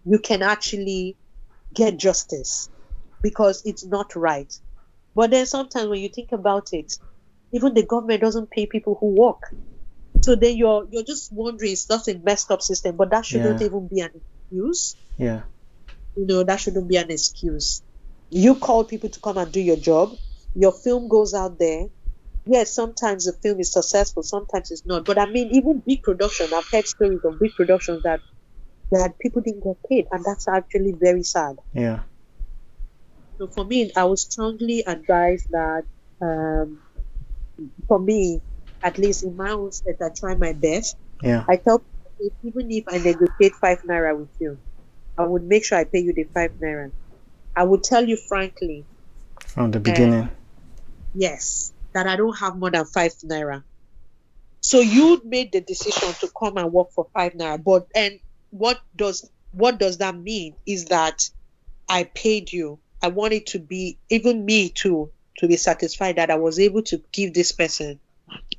[0.05, 1.17] you can actually
[1.75, 2.71] get justice
[3.23, 4.53] because it's not right.
[5.15, 6.95] But then sometimes when you think about it,
[7.53, 9.55] even the government doesn't pay people who work.
[10.23, 13.61] So then you're you're just wondering, it's not a messed up system, but that shouldn't
[13.61, 13.67] Yeah.
[13.67, 14.97] even be an excuse.
[15.19, 15.43] yeah,
[16.17, 17.83] You know, that shouldn't be an excuse.
[18.33, 20.17] You call people to come and do your job.
[20.55, 21.89] Your film goes out there.
[22.47, 25.07] Yes, sometimes the film is successful, sometimes it's not.
[25.07, 28.21] But I mean, even big production, I've heard stories of big productions that
[28.93, 31.57] that people didn't get paid, and that's actually very sad.
[31.73, 32.03] yeah,
[33.39, 35.87] So for me, I would strongly advise that,
[36.23, 36.83] um,
[37.89, 38.43] for me,
[38.83, 40.97] at least in my own state, I try my best.
[41.23, 41.81] yeah, I tell
[42.21, 44.61] people, even if I negotiate five naira with you,
[45.19, 46.93] I would make sure I pay you the five naira.
[47.57, 48.87] I will tell you frankly,
[49.47, 50.31] from the eh, beginning.
[51.15, 53.65] yes, that I don't have more than five naira.
[54.61, 58.81] So you made the decision to come and work for five naira, but and what
[58.97, 60.57] does what does that mean?
[60.67, 61.23] Is that
[61.89, 62.81] I paid you.
[63.03, 67.03] I wanted to be even me too to be satisfied that I was able to
[67.13, 68.01] give this person,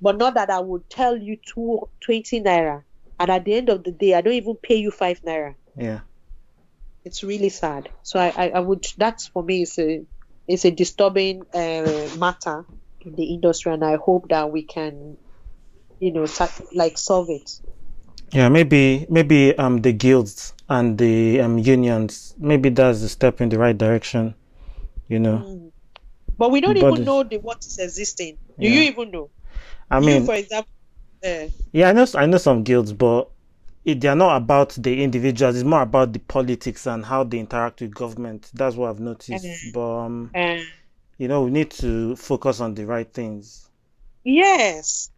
[0.02, 2.84] but not that I would tell you two, 20 naira,
[3.20, 5.56] and at the end of the day, I don't even pay you five naira.
[5.78, 6.02] Yeah,
[7.06, 7.90] It's really sad.
[8.04, 10.06] So I, I, I would that's for me is a
[10.48, 12.66] it's a disturbing uh, matter
[13.02, 15.18] in the industry, and I hope that we can,
[16.00, 16.26] you know,
[16.74, 17.50] like solve it.
[18.32, 18.50] yeah.
[18.50, 22.36] Maybe maybe um the guilds and the um unions.
[22.38, 24.36] Maybe that's the step in the right direction.
[25.08, 25.38] You know.
[25.40, 25.72] Mm.
[26.38, 28.38] But we don't But- even know the what is existing.
[28.60, 28.76] Do Yeah.
[28.76, 29.30] you even know?
[29.92, 30.72] I you, mean, for example,
[31.26, 33.30] uh, Yeah, I know I know some guilds, but
[33.86, 35.56] it, they are not about the individuals.
[35.56, 38.50] It's more about the politics and how they interact with government.
[38.54, 39.46] That's what I've noticed.
[39.46, 39.74] Mhm.
[39.74, 40.60] But um, uh,
[41.18, 43.70] you know, we need to focus on the right things.
[44.24, 45.10] yes.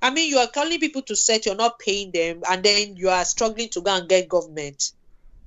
[0.00, 3.08] I mean, you are calling people to set, you're not paying them, and then you
[3.08, 4.92] are struggling to go and get government.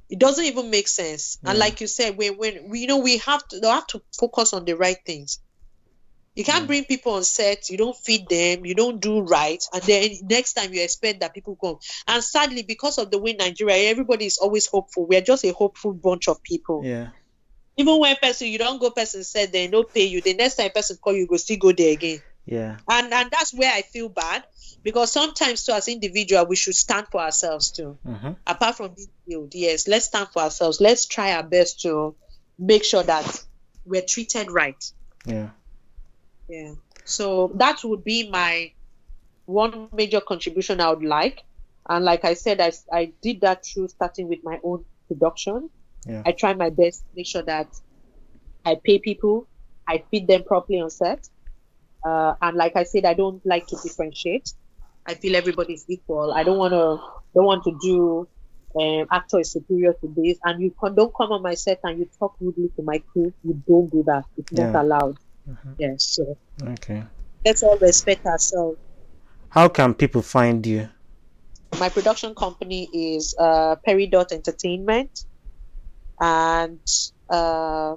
[0.09, 1.39] It doesn't even make sense.
[1.45, 4.01] And like you said, when when we you know we have to they have to
[4.19, 5.39] focus on the right things.
[6.41, 6.67] You can't Mm.
[6.67, 10.53] bring people on set, you don't feed them, you don't do right, and then next
[10.53, 11.77] time you expect that people come.
[12.07, 15.05] And sadly, because of the way Nigeria, everybody is always hopeful.
[15.05, 16.81] We are just a hopeful bunch of people.
[16.83, 17.09] Yeah.
[17.77, 20.21] Even when person you don't go, person said they no pay you.
[20.21, 22.21] The next time person call you, go still go there again.
[22.45, 22.77] Yeah.
[22.89, 24.43] And and that's where I feel bad
[24.81, 27.99] because sometimes too as individual we should stand for ourselves too.
[28.03, 28.31] Mm-hmm.
[28.47, 30.81] Apart from this field, yes, let's stand for ourselves.
[30.81, 32.15] Let's try our best to
[32.57, 33.43] make sure that
[33.85, 34.83] we're treated right.
[35.25, 35.49] Yeah.
[36.51, 36.73] Yeah.
[37.05, 38.73] So that would be my
[39.45, 41.43] one major contribution I would like.
[41.87, 45.69] And like I said, I, I did that through starting with my own production.
[46.05, 46.23] Yeah.
[46.25, 47.67] I try my best to make sure that
[48.65, 49.47] I pay people,
[49.87, 51.27] I feed them properly on set.
[52.05, 54.53] Uh, and like I said, I don't like to differentiate.
[55.05, 56.33] I feel everybody's equal.
[56.33, 56.99] I don't want to
[57.33, 58.27] don't want to do
[58.79, 61.99] um, actor is superior to this, and you con- don't come on my set and
[61.99, 63.33] you talk rudely to my crew.
[63.43, 64.25] You don't do that.
[64.37, 65.17] It's not allowed.
[65.51, 65.75] Mhm.
[65.77, 66.03] Yes.
[66.15, 67.03] So Okay.
[67.45, 68.77] let's all respect ourselves.
[69.49, 70.89] How can people find you?
[71.79, 73.75] My production company is uh,
[74.09, 75.25] Dot Entertainment,
[76.19, 76.79] and
[77.29, 77.95] uh,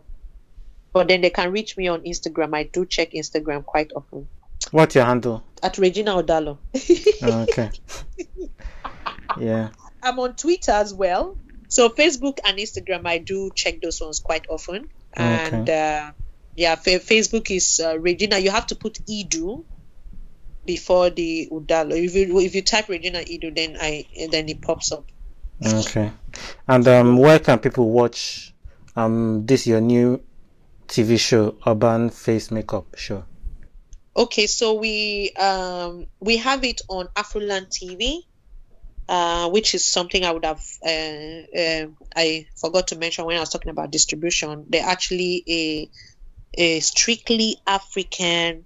[0.92, 2.54] but then they can reach me on Instagram.
[2.56, 4.28] I do check Instagram quite often
[4.70, 5.42] What's your handle?
[5.62, 6.58] at Regina Udalor.
[7.22, 7.70] Okay.
[9.38, 9.70] yeah.
[10.02, 11.36] I'm on Twitter as well.
[11.68, 14.88] So Facebook and Instagram, I do check those ones quite often.
[15.14, 16.12] And uh,
[16.56, 18.38] yeah, fa- Facebook is uh, Regina.
[18.38, 19.64] You have to put Edu
[20.64, 22.02] before the Udalor.
[22.02, 25.06] If you if you type Regina Edu, then I then it pops up.
[25.64, 26.10] Okay.
[26.66, 28.54] And um, where can people watch
[28.96, 30.22] um this your new
[30.88, 33.24] TV show, Urban Face Makeup Show?
[34.16, 38.20] Okay, so we um we have it on Afroland TV,
[39.08, 43.40] uh, which is something I would have uh, uh, I forgot to mention when I
[43.40, 44.66] was talking about distribution.
[44.68, 45.90] They're actually a
[46.56, 48.64] a strictly African,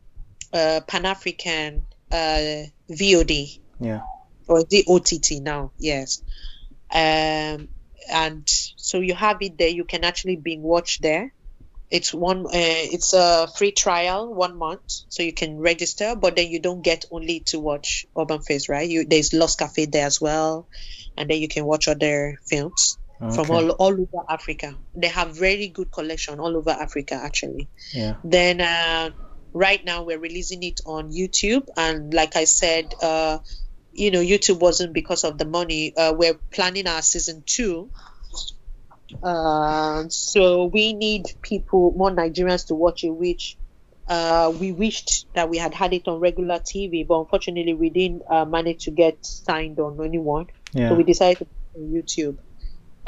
[0.52, 4.00] uh, Pan African uh, VOD Yeah.
[4.46, 5.72] or the OTT now.
[5.78, 6.22] Yes,
[6.92, 7.68] um,
[8.10, 9.68] and so you have it there.
[9.68, 11.32] You can actually being watched there.
[11.90, 12.46] It's one.
[12.46, 16.14] Uh, it's a free trial, one month, so you can register.
[16.16, 18.88] But then you don't get only to watch Urban Face, right?
[18.88, 20.68] You there's Lost Cafe there as well,
[21.16, 24.74] and then you can watch other films from all all over Africa.
[24.94, 27.68] They have very good collection all over Africa, actually.
[27.92, 28.14] Yeah.
[28.22, 29.10] Then uh,
[29.52, 33.38] right now we're releasing it on YouTube, and like I said, uh,
[33.92, 35.96] you know, YouTube wasn't because of the money.
[35.96, 37.90] Uh, we're planning our season two.
[39.22, 43.56] Uh, so we need people, more Nigerians, to watch it, which
[44.06, 48.22] uh, we wished that we had had it on regular TV, but unfortunately we didn't
[48.30, 50.46] uh, manage to get signed on anyone.
[50.72, 50.90] Yeah.
[50.90, 52.38] So we decided to put it on YouTube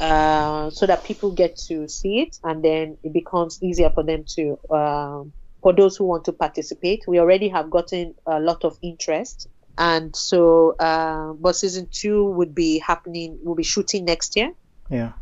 [0.00, 4.24] uh, so that people get to see it and then it becomes easier for them
[4.24, 5.32] to, um,
[5.62, 7.04] for those who want to participate.
[7.06, 9.46] We already have gotten a lot of interest.
[9.76, 14.52] And so, uh, but season two would be happening, we'll be shooting next year.
[14.90, 15.12] Yeah.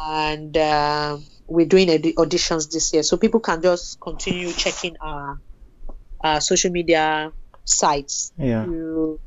[0.00, 3.02] And uh, we're doing audi- auditions this year.
[3.02, 5.40] So people can just continue checking our,
[6.20, 7.32] our social media
[7.64, 8.64] sites Yeah.
[8.64, 9.20] to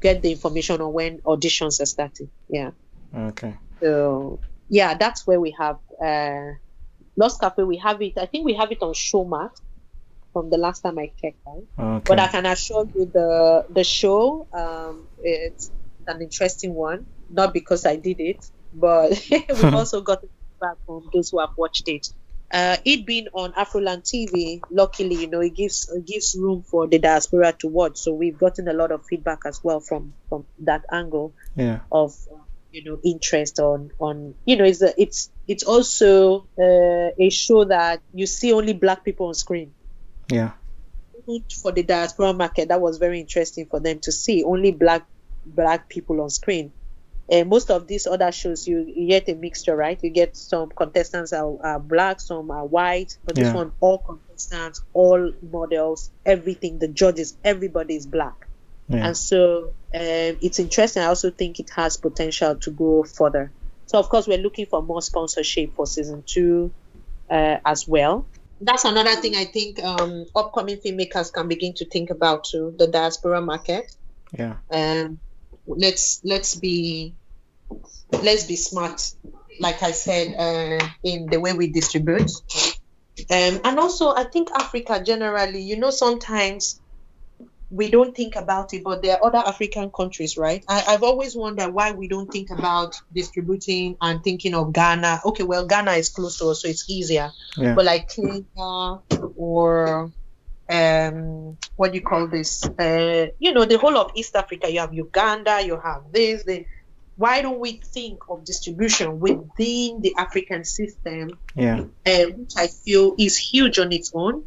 [0.00, 2.30] get the information on when auditions are starting.
[2.48, 2.70] Yeah.
[3.14, 3.56] Okay.
[3.80, 4.38] So
[4.70, 6.52] yeah, that's where we have uh,
[7.16, 7.62] Lost Cafe.
[7.64, 8.16] We have it.
[8.16, 9.60] I think we have it on Showmax
[10.32, 11.38] from the last time I checked.
[11.44, 11.66] Right?
[11.78, 12.04] Okay.
[12.06, 15.70] But I can assure you the the show um, it's
[16.06, 17.06] an interesting one.
[17.28, 21.88] Not because I did it, but we've also got feedback from those who have watched
[21.88, 22.08] it.
[22.52, 26.88] Uh, it being on Afroland TV, luckily, you know, it gives it gives room for
[26.88, 27.96] the diaspora to watch.
[27.98, 31.80] So we've gotten a lot of feedback as well from from that angle yeah.
[31.92, 32.38] of uh,
[32.72, 37.64] you know interest on on you know it's a, it's it's also uh, a show
[37.64, 39.74] that you see only black people on screen
[40.30, 40.52] Yeah.
[41.62, 45.06] For the diaspora market that was very interesting for them to see only black
[45.44, 46.72] black people on screen
[47.30, 50.70] and most of these other shows you, you get a mixture right you get some
[50.70, 53.54] contestants are, are black some are white but this Yeah.
[53.54, 58.49] one all contestants all models everything the judges everybody is black
[58.90, 59.06] Yeah.
[59.06, 61.02] and so um, it's interesting.
[61.02, 63.52] I also think it has potential to go further.
[63.86, 66.72] So of course we're looking for more sponsorship for season two
[67.30, 68.26] uh, as well.
[68.60, 72.74] That's another thing I think um, upcoming filmmakers can begin to think about too.
[72.76, 73.94] The diaspora market.
[74.36, 74.56] Yeah.
[74.70, 75.20] Um,
[75.66, 77.14] let's let's be
[78.12, 79.02] let's be smart,
[79.60, 82.30] like I said, uh, in the way we distribute.
[83.30, 86.79] Um, and also, I think Africa generally, you know, sometimes
[87.70, 90.64] we don't think about it, but there are other African countries, right?
[90.68, 95.20] I, I've always wondered why we don't think about distributing and thinking of Ghana.
[95.24, 97.30] Okay, well, Ghana is close to us, so it's easier.
[97.56, 97.74] Yeah.
[97.74, 98.98] But like Kenya
[99.36, 100.10] or
[100.68, 102.64] um, what do you call this?
[102.64, 104.70] Uh, you know, the whole of East Africa.
[104.70, 105.62] You have Uganda.
[105.64, 106.42] You have this.
[106.44, 106.66] The,
[107.16, 111.84] why don't we think of distribution within the African system, Yeah.
[112.06, 114.44] uh, which I feel is huge on its own?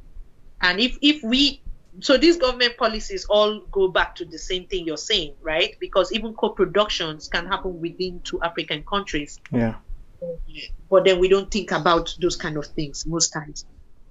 [0.62, 1.62] And if if we
[2.00, 5.76] so these government policies all go back to the same thing you're saying, right?
[5.80, 9.76] Because even co-productions can happen within two African countries Yeah.
[10.89, 13.66] but then we don't think about those kind of things most times.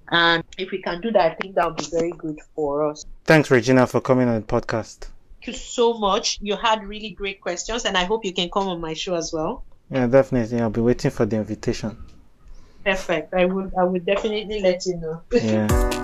[0.09, 3.05] And if we can do that, I think that would be very good for us.
[3.25, 5.07] Thanks, Regina, for coming on the podcast.
[5.39, 6.39] Thank you so much.
[6.41, 9.31] You had really great questions, and I hope you can come on my show as
[9.33, 9.63] well.
[9.89, 10.59] Yeah, definitely.
[10.61, 11.97] I'll be waiting for the invitation.
[12.85, 13.33] Perfect.
[13.33, 13.71] I will.
[13.77, 15.21] I will definitely let you know.
[15.31, 15.99] Yeah.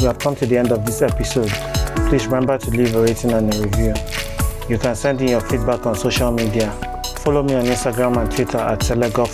[0.00, 1.50] We have come to the end of this episode.
[2.08, 3.94] Please remember to leave a rating and a review.
[4.68, 6.70] You can send in your feedback on social media.
[7.24, 9.28] Follow me on Instagram and Twitter at Selegot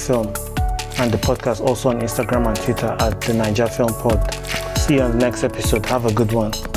[1.01, 4.33] and the podcast also on Instagram and Twitter at the Naija Film Pod.
[4.79, 5.85] See you on the next episode.
[5.87, 6.74] Have a good one.